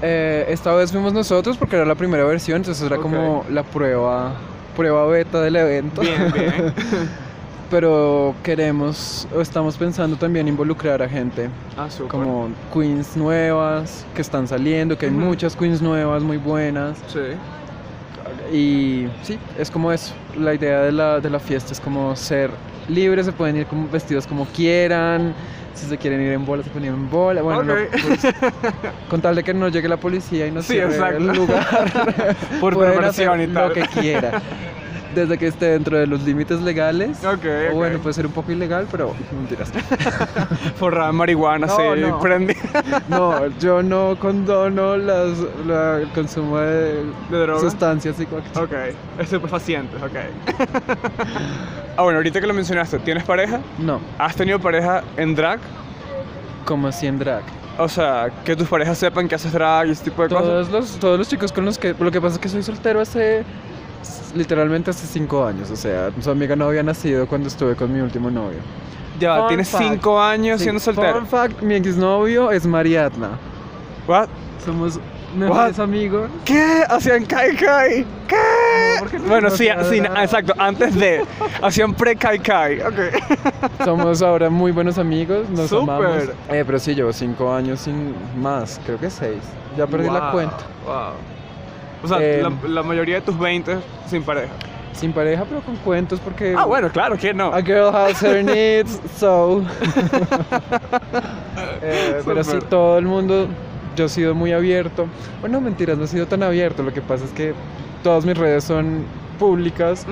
[0.06, 4.34] Eh, esta vez fuimos nosotros porque era la primera versión, entonces era como la prueba,
[4.76, 6.02] prueba beta del evento.
[6.02, 6.74] Bien, bien.
[7.70, 11.48] Pero queremos, o estamos pensando también involucrar a gente,
[11.78, 16.98] ah, como queens nuevas que están saliendo, que hay muchas queens nuevas muy buenas.
[17.08, 18.54] Sí.
[18.54, 20.12] Y sí, es como eso.
[20.38, 22.50] La idea de la, de la fiesta es como ser
[22.88, 25.34] libres, se pueden ir como vestidos como quieran.
[25.74, 27.42] Si se quieren ir en bola, se ir en bola.
[27.42, 27.78] Bueno, no, Ok.
[27.90, 28.34] pues,
[29.10, 31.16] con tal de que no llegue la policía y no Sí, cierre exacto.
[31.18, 32.36] el lugar.
[32.60, 33.68] Por perversión hacer y tal.
[33.68, 34.40] Lo que quiera.
[35.14, 37.24] Desde que esté dentro de los límites legales.
[37.24, 39.70] Ok, O bueno, puede ser un poco ilegal, pero mentiras.
[40.76, 42.20] Forrada marihuana, No, sí, no.
[43.08, 48.64] No, yo no condono las, la- el consumo de, ¿De sustancias psicoactivas.
[48.64, 48.72] Ok,
[49.20, 50.16] estupefacientes, ok.
[51.96, 53.60] ah, bueno, ahorita que lo mencionaste, ¿tienes pareja?
[53.78, 55.60] No, ¿Has tenido pareja en drag?
[56.64, 57.42] como así en drag.
[57.76, 60.44] O sea, que tus parejas sepan que haces drag y ese tipo de cosas.
[60.44, 61.94] Todos los, todos los chicos con los que...
[61.98, 63.44] Lo que pasa es que soy soltero hace...
[64.34, 65.70] Literalmente hace cinco años.
[65.70, 68.58] O sea, su amiga no había nacido cuando estuve con mi último novio.
[69.20, 69.84] Ya, Fun tienes fact.
[69.84, 71.14] cinco años Sí, siendo soltero.
[71.14, 73.30] Fun fact, mi exnovio es Mariatna.
[74.08, 74.28] What?
[74.64, 74.98] Somos
[75.36, 76.28] mejores amigos.
[76.44, 76.82] ¿Qué?
[76.88, 78.06] Hacían Kai Kai.
[78.26, 79.18] ¿Qué?
[79.18, 81.24] No, bueno, sí, sí, exacto, antes de.
[81.62, 82.80] Hacían pre Kai Kai.
[82.80, 82.98] Ok.
[83.84, 85.94] Somos ahora muy buenos amigos, nos Súper.
[85.94, 86.22] amamos.
[86.50, 89.42] Eh, pero sí, llevo cinco años sin más, creo que seis.
[89.76, 90.56] Ya perdí la Wow, cuenta.
[90.86, 90.94] Wow.
[92.04, 94.52] O sea, Eh, la, la mayoría de tus 20 sin pareja.
[94.92, 96.54] Sin pareja, pero con cuentos porque...
[96.56, 97.52] Ah, bueno, claro, ¿quién no?
[97.52, 99.62] A girl has her needs, so...
[101.82, 103.48] Eh, pero sí, todo el mundo,
[103.96, 105.06] yo he sido muy abierto.
[105.40, 106.82] Bueno, mentiras, no he sido tan abierto.
[106.82, 107.54] Lo que pasa es que
[108.02, 109.04] todas mis redes son
[109.38, 110.06] públicas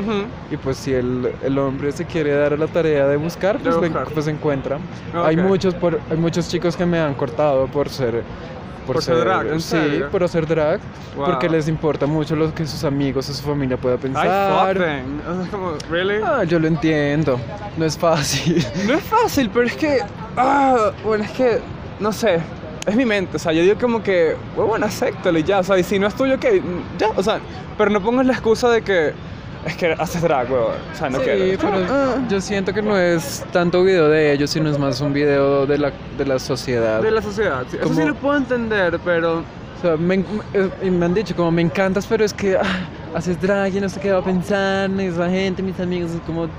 [0.51, 3.71] y pues si el, el hombre se quiere dar a la tarea de buscar, De
[3.71, 4.09] pues, buscar.
[4.13, 4.79] pues encuentra.
[5.25, 8.23] Hay, muchos por, hay muchos chicos que me han cortado por ser...
[8.87, 10.11] Por ser drag, ¿en sí, serio?
[10.11, 10.81] por hacer drag,
[11.15, 14.77] porque les importa mucho lo que sus amigos o su familia pueda pensar.
[15.51, 16.21] como, ¿really?
[16.25, 17.39] Ah, yo lo entiendo,
[17.77, 18.65] no es fácil.
[18.87, 19.99] No es fácil, pero es que.
[20.37, 21.61] Ah, bueno, es que.
[22.01, 22.41] No sé.
[22.87, 23.37] Es mi mente.
[23.37, 24.37] O sea, yo digo como que.
[24.57, 25.61] Bueno, acéptalo y ya.
[25.61, 26.45] O sea, y si no es tuyo, ok.
[26.99, 27.11] Ya.
[27.15, 27.39] O sea,
[27.79, 29.13] pero no pongas la excusa de que.
[29.67, 30.73] Es que haces drag, weón.
[30.93, 31.59] O sea, no sí, quiero.
[31.61, 32.17] pero Ah.
[32.29, 35.79] yo siento que no es tanto video de ellos, sino es más un video de
[35.79, 37.01] la, de la sociedad.
[37.01, 37.63] De la sociedad.
[37.71, 37.77] sí.
[37.77, 39.39] Eso Como- sí lo puedo entender, pero.
[39.41, 42.63] O sea, me, me- eh, me han dicho como me encantas, pero es que ah,
[43.17, 46.43] haces drag y no sé qué va a pensar, esa gente, mis amigos, es como,
[46.45, 46.51] Ujú.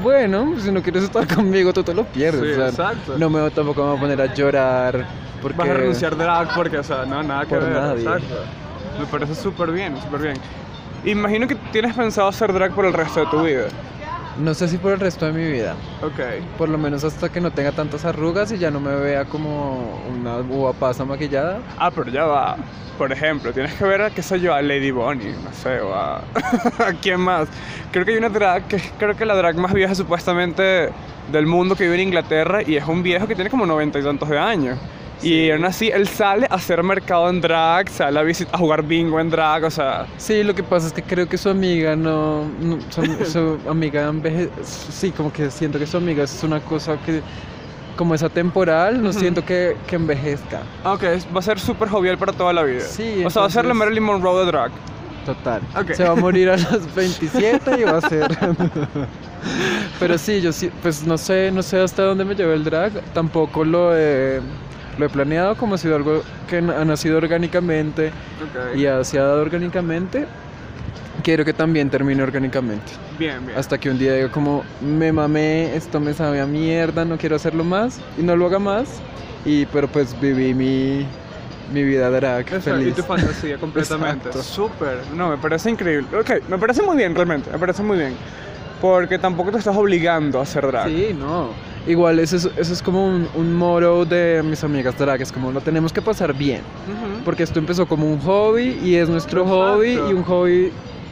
[0.00, 2.40] bueno, pues si no quieres estar conmigo, tú te lo pierdes.
[2.40, 3.18] Sí, o sea, exacto.
[3.18, 5.04] No me tampoco me voy a poner a llorar
[5.40, 5.58] porque...
[5.58, 7.72] Vas a renunciar drag porque, o sea, no, nada que Por ver.
[7.72, 8.02] nadie.
[8.02, 8.34] Exacto.
[9.00, 10.36] Me parece súper bien, súper bien.
[11.04, 13.68] Imagino que tienes pensado hacer drag por el resto de tu vida.
[14.38, 15.74] No sé si por el resto de mi vida.
[16.00, 16.20] Ok.
[16.56, 20.00] Por lo menos hasta que no tenga tantas arrugas y ya no me vea como
[20.10, 21.58] una uva pasa maquillada.
[21.76, 22.56] Ah, pero ya va.
[22.96, 25.92] Por ejemplo, tienes que ver a, qué sé yo, a Lady Bonnie, no sé, o
[25.94, 26.18] a...
[26.78, 27.48] ¿a quién más?
[27.90, 30.90] Creo que hay una drag, que creo que la drag más vieja supuestamente
[31.30, 34.02] del mundo que vive en Inglaterra y es un viejo que tiene como noventa y
[34.02, 34.78] tantos de años.
[35.22, 38.82] Y aún así, él sale a hacer mercado en drag, sale a, visit- a jugar
[38.82, 40.06] bingo en drag, o sea...
[40.16, 42.44] Sí, lo que pasa es que creo que su amiga no.
[42.60, 44.50] no- su, su amiga enveje.
[44.64, 47.20] Sí, como que siento que su amiga es una cosa que.
[47.96, 50.62] Como es atemporal, no siento que, que envejezca.
[50.82, 51.04] Ok,
[51.34, 52.80] va a ser súper jovial para toda la vida.
[52.80, 54.70] Sí, O sea, va a ser la Marilyn Monroe de drag.
[55.26, 55.60] Total.
[55.78, 55.92] Ok.
[55.92, 58.36] Se va a morir a los 27 y va a ser.
[60.00, 62.92] Pero sí, yo sí, pues no sé, no sé hasta dónde me lleva el drag.
[63.12, 64.40] Tampoco lo he,
[64.98, 68.76] lo he planeado, como ha sido algo que ha nacido orgánicamente Ok.
[68.76, 70.26] y ha- se ha dado orgánicamente.
[71.22, 72.92] Quiero que también termine orgánicamente.
[73.18, 73.56] Bien, bien.
[73.58, 77.36] Hasta que un día diga como, me mamé, esto me sabe a mierda, no quiero
[77.36, 79.00] hacerlo más y no lo haga más.
[79.44, 81.06] Y pero pues viví mi,
[81.72, 82.88] mi vida drag Exacto, feliz.
[82.88, 84.32] Y tu fantasía completamente.
[84.42, 84.98] Súper.
[85.14, 86.06] No, me parece increíble.
[86.18, 87.50] Ok, me parece muy bien realmente.
[87.50, 88.14] Me parece muy bien.
[88.80, 90.88] Porque tampoco te estás obligando a hacer drag.
[90.88, 91.50] Sí, no.
[91.86, 95.50] Igual eso es, eso es como un, un moro de mis amigas drag, es como
[95.50, 96.60] lo tenemos que pasar bien.
[97.24, 99.74] Porque esto empezó como un hobby y es nuestro Exacto.
[99.74, 100.70] hobby y un hobby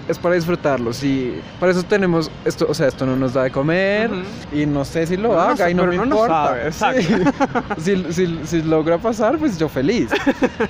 [0.08, 0.92] es para disfrutarlo.
[0.92, 4.56] Sí, para eso tenemos esto, o sea, esto no nos da de comer Ujú.
[4.60, 6.70] y no sé si lo no haga y no me no importa.
[6.72, 7.08] sabe, Sí.
[7.78, 10.08] si, si- si logra pasar, pues yo feliz.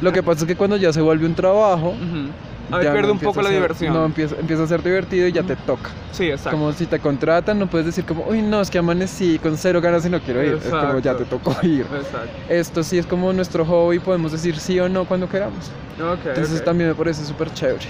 [0.00, 1.94] Lo que pasa es que cuando ya se vuelve un trabajo,
[2.70, 3.92] ya pierde no un poco la ser- diversión.
[3.94, 5.90] No, empieza, empieza a ser divertido y ya te toca.
[6.12, 6.50] Sí, exacto.
[6.58, 9.80] Como si te contratan, no puedes decir como, uy, no, es que amanecí con cero
[9.80, 10.54] ganas y no quiero ir.
[10.54, 11.38] Es como ya te Exacto.
[11.52, 11.82] tocó ir.
[11.94, 12.28] Exacto.
[12.48, 15.70] Esto sí es como nuestro hobby, podemos decir sí o no cuando queramos.
[16.00, 16.64] Ok, Entonces ok.
[16.64, 17.84] también me parece súper chévere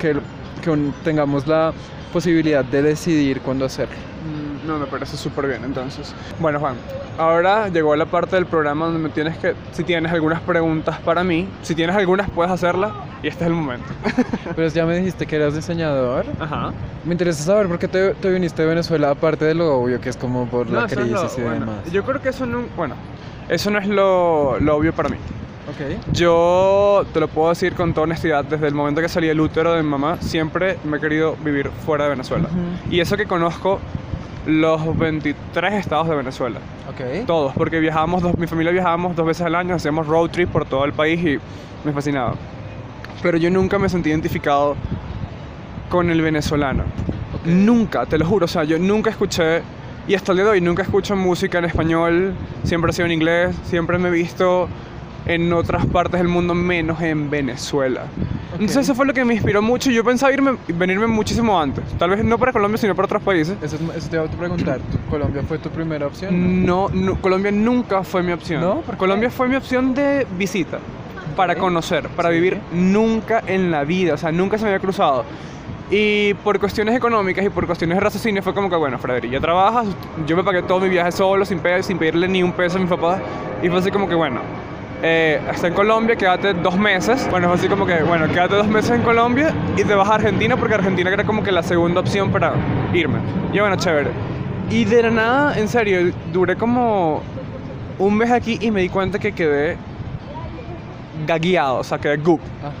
[0.00, 0.16] que,
[0.62, 1.72] que un- tengamos la
[2.12, 3.94] posibilidad de decidir cuándo hacerlo.
[3.94, 6.14] Mm, No, me parece súper bien entonces.
[6.40, 6.74] Bueno, Juan,
[7.18, 11.24] ahora llegó la parte del programa donde me tienes que, si tienes algunas preguntas para
[11.24, 12.92] mí, si tienes algunas puedes hacerlas
[13.22, 13.86] y este es el momento.
[14.56, 16.26] Pero ya me dijiste que eras diseñador.
[16.40, 16.72] Ajá.
[17.04, 20.08] Me interesa saber por qué te, te viniste de Venezuela, aparte de lo obvio que
[20.08, 21.92] es como por la No, es crisis lo- y bueno, demás.
[21.92, 22.94] Yo creo que eso no, bueno,
[23.48, 25.16] eso no es lo, lo obvio para mí.
[25.68, 26.12] Ok.
[26.12, 29.74] Yo te lo puedo decir con toda honestidad, desde el momento que salí del útero
[29.74, 32.48] de mi mamá, siempre me he querido vivir fuera de Venezuela.
[32.48, 32.94] Ujú.
[32.94, 33.78] Y eso que conozco
[34.46, 36.58] los 23 estados de Venezuela.
[36.88, 37.26] Ok.
[37.26, 40.64] Todos, porque viajábamos, dos, mi familia viajábamos dos veces al año, hacíamos road trip por
[40.64, 41.38] todo el país y
[41.86, 42.34] me fascinaba.
[43.22, 44.76] Pero yo nunca me sentí identificado
[45.88, 46.82] con el venezolano.
[47.34, 47.46] Ok.
[47.46, 49.62] Nunca, te lo juro, o sea, yo nunca escuché,
[50.06, 53.12] y hasta el día de hoy nunca escucho música en español, siempre ha sido en
[53.12, 54.68] inglés, siempre me he visto
[55.26, 58.02] en otras partes del mundo menos en Venezuela.
[58.52, 58.82] Entonces Ok.
[58.84, 62.24] eso fue lo que me inspiró mucho yo pensaba irme, venirme muchísimo antes, tal vez
[62.24, 63.56] no para Colombia, sino para otros países.
[63.62, 64.78] Eso, es- eso te iba a preguntar.
[64.78, 66.64] ¿tu- ¿Colombia fue tu primera opción?
[66.64, 68.60] No, no, Colombia nunca fue mi opción.
[68.62, 68.80] ¿No?
[68.96, 70.78] Colombia fue mi opción de visita,
[71.38, 75.24] para conocer, para vivir nunca en la vida, o sea, nunca se me había cruzado.
[75.88, 79.40] Y por cuestiones económicas y por cuestiones de raciocinio fue como que, bueno, Frederick, ya
[79.40, 79.86] trabajas,
[80.26, 82.80] yo me pagué todo mi viaje solo, sin, pe- sin pedirle ni un peso a
[82.80, 83.20] mis papás,
[83.62, 84.40] y fue así como que, bueno,
[85.00, 87.28] eh, está en Colombia, quédate dos meses.
[87.30, 90.16] Bueno, fue así como que, bueno, quédate dos meses en Colombia y te vas a
[90.16, 92.52] Argentina porque Argentina era como que la segunda opción para
[92.92, 93.20] irme.
[93.52, 94.10] Y bueno, chévere.
[94.70, 97.22] Y de la nada, en serio, duré como
[97.98, 99.76] un mes aquí y me di cuenta que quedé
[101.26, 102.18] gagueado, o sea, quedé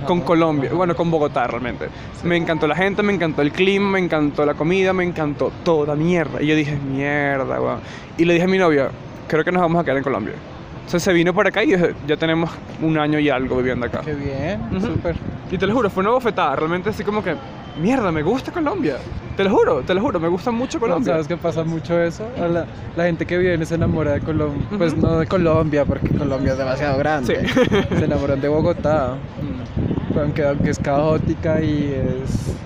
[0.06, 0.76] con Colombia, ajá.
[0.76, 1.88] bueno, con Bogotá realmente.
[2.24, 5.94] Me encantó la gente, me encantó el clima, me encantó la comida, me encantó toda
[5.94, 6.42] mierda.
[6.42, 7.80] Y yo dije, mierda, weón.
[8.16, 8.88] Y le dije a mi novia,
[9.28, 10.34] creo que nos vamos a quedar en Colombia.
[10.76, 11.74] Entonces se vino por acá y
[12.06, 14.00] ya tenemos un año y algo viviendo acá.
[14.04, 14.86] Qué bien, Ujú.
[14.94, 15.16] súper.
[15.50, 17.34] Y te lo juro, fue una bofetada, realmente así como que,
[17.78, 18.96] mierda, me gusta Colombia.
[19.36, 21.12] Te lo juro, te lo juro, me gusta mucho Colombia.
[21.14, 22.24] ¿Sabes qué pasa mucho eso?
[22.42, 22.66] A La,
[22.96, 24.66] la gente que viene se enamora de Colombia.
[24.76, 27.46] Pues no de Colombia, porque Colombia es demasiado grande.
[27.48, 27.64] Sí.
[27.98, 30.18] Se enamoran de Bogotá, Mm.
[30.18, 32.56] aunque, aunque es caótica y es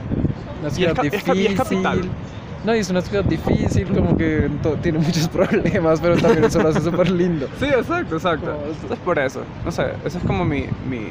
[0.61, 1.37] una Y es ciudad es difícil.
[1.37, 2.01] y es capital.
[2.65, 4.49] No, y es una ciudad difícil, como que
[4.83, 7.49] tiene muchos problemas, pero también eso lo hace súper lindo.
[7.59, 8.57] Sí, exacto, exacto.
[8.67, 11.09] Entonces por eso, no sé, esa es como mi, mi,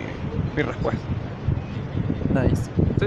[0.56, 1.02] mi respuesta.
[2.34, 2.64] Nice.
[2.99, 3.06] ¿Sí?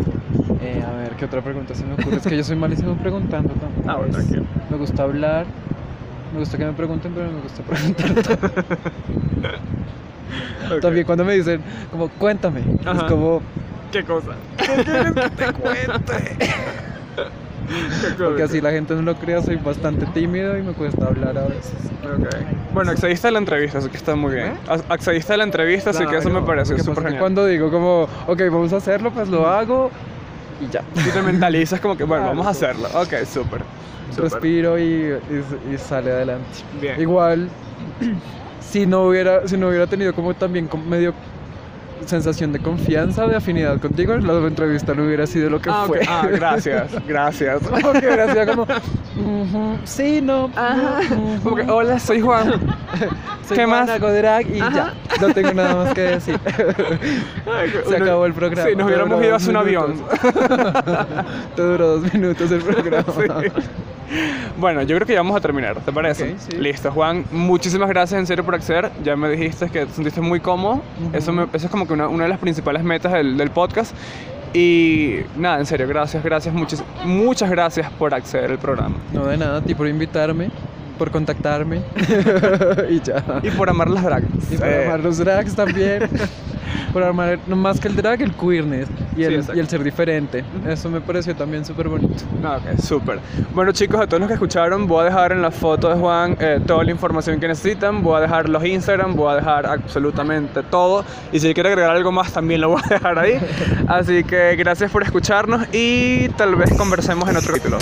[0.65, 2.17] Eh, a ver, ¿qué otra pregunta se me ocurre?
[2.17, 3.87] Es que yo soy malísimo preguntando tampoco.
[3.91, 4.45] Ah, bueno, tranquilo.
[4.71, 5.45] Me gusta hablar,
[6.33, 8.51] me gusta que me pregunten, pero no me gusta preguntar.
[10.81, 11.61] También cuando me dicen,
[11.91, 12.97] como, cuéntame, Ajá.
[12.97, 13.43] es como,
[13.93, 14.31] ¿Qué cosa?
[14.57, 16.37] ¿qué quieres que te cuente?
[18.19, 21.45] Porque así la gente no lo crea, soy bastante tímido y me cuesta hablar a
[21.45, 21.75] veces.
[22.03, 22.27] Ok.
[22.75, 24.55] Bueno, accediste a la entrevista, así que está muy bien.
[24.69, 27.21] Ac- Accediste a la entrevista, así que eso me Claro, que súper genial.
[27.21, 29.91] Cuando digo como, ok, vamos a hacerlo, pues lo hago.
[30.61, 30.83] Y ya.
[30.95, 32.89] Y te mentalizas como que, bueno, Claro, vamos a hacerlo.
[32.95, 33.63] Ok, súper.
[34.17, 36.45] Respiro y, y- y sale adelante.
[36.81, 37.01] Bien.
[37.01, 37.49] Igual,
[38.61, 41.13] si no hubiera, si no hubiera tenido como también medio
[42.07, 46.01] sensación de confianza, de afinidad contigo, la entrevista no hubiera sido lo que Ah, fue.
[46.07, 47.63] Ah, gracias, gracias.
[47.67, 50.51] Como que hubiera sido como, "Ujú, sí, no.
[51.43, 52.53] Como que, hola, soy Juan.
[53.45, 53.87] soy ¿qué más?
[53.87, 54.95] drag y ya.
[55.21, 56.39] No tengo nada más que decir.
[57.89, 58.69] Se acabó el programa.
[58.69, 59.95] Sí, nos hubiéramos ido hace un avión.
[61.57, 63.05] Te duró dos minutos el programa.
[63.17, 63.51] Sí.
[64.59, 66.33] Bueno, yo creo que ya vamos a terminar, ¿te parece?
[66.33, 66.57] Ok, sí.
[66.59, 68.91] Listo, Juan, muchísimas gracias en serio por acceder.
[69.03, 70.75] Ya me dijiste que te sentiste muy cómodo.
[70.75, 71.11] Ujú.
[71.17, 73.95] eso, me- eso es como que una, una de las principales metas del, del podcast.
[74.53, 78.95] Y nada, en serio, gracias, gracias, muchas, muchas gracias por acceder al programa.
[79.13, 80.49] No de nada, a ti por invitarme,
[80.99, 81.81] por contactarme
[82.91, 83.23] y ya.
[83.43, 84.27] Y por amar las drags.
[84.51, 86.09] Y por Eh, amar los drags también.
[86.93, 90.45] por amar, no más que el drag, el queerness y el, y el ser diferente.
[90.67, 92.15] Eso me pareció también súper bonito.
[92.41, 93.19] No, ok, súper.
[93.53, 96.37] Bueno, chicos, a todos los que escucharon, voy a dejar en la foto de Juan
[96.41, 98.03] eh, toda la información que necesitan.
[98.03, 101.05] Voy a dejar los Instagram, voy a dejar absolutamente todo.
[101.33, 103.39] Y si quiere agregar algo más, también lo voy a dejar ahí.
[103.89, 107.79] Así que gracias por escucharnos y tal vez conversemos en otro capítulo.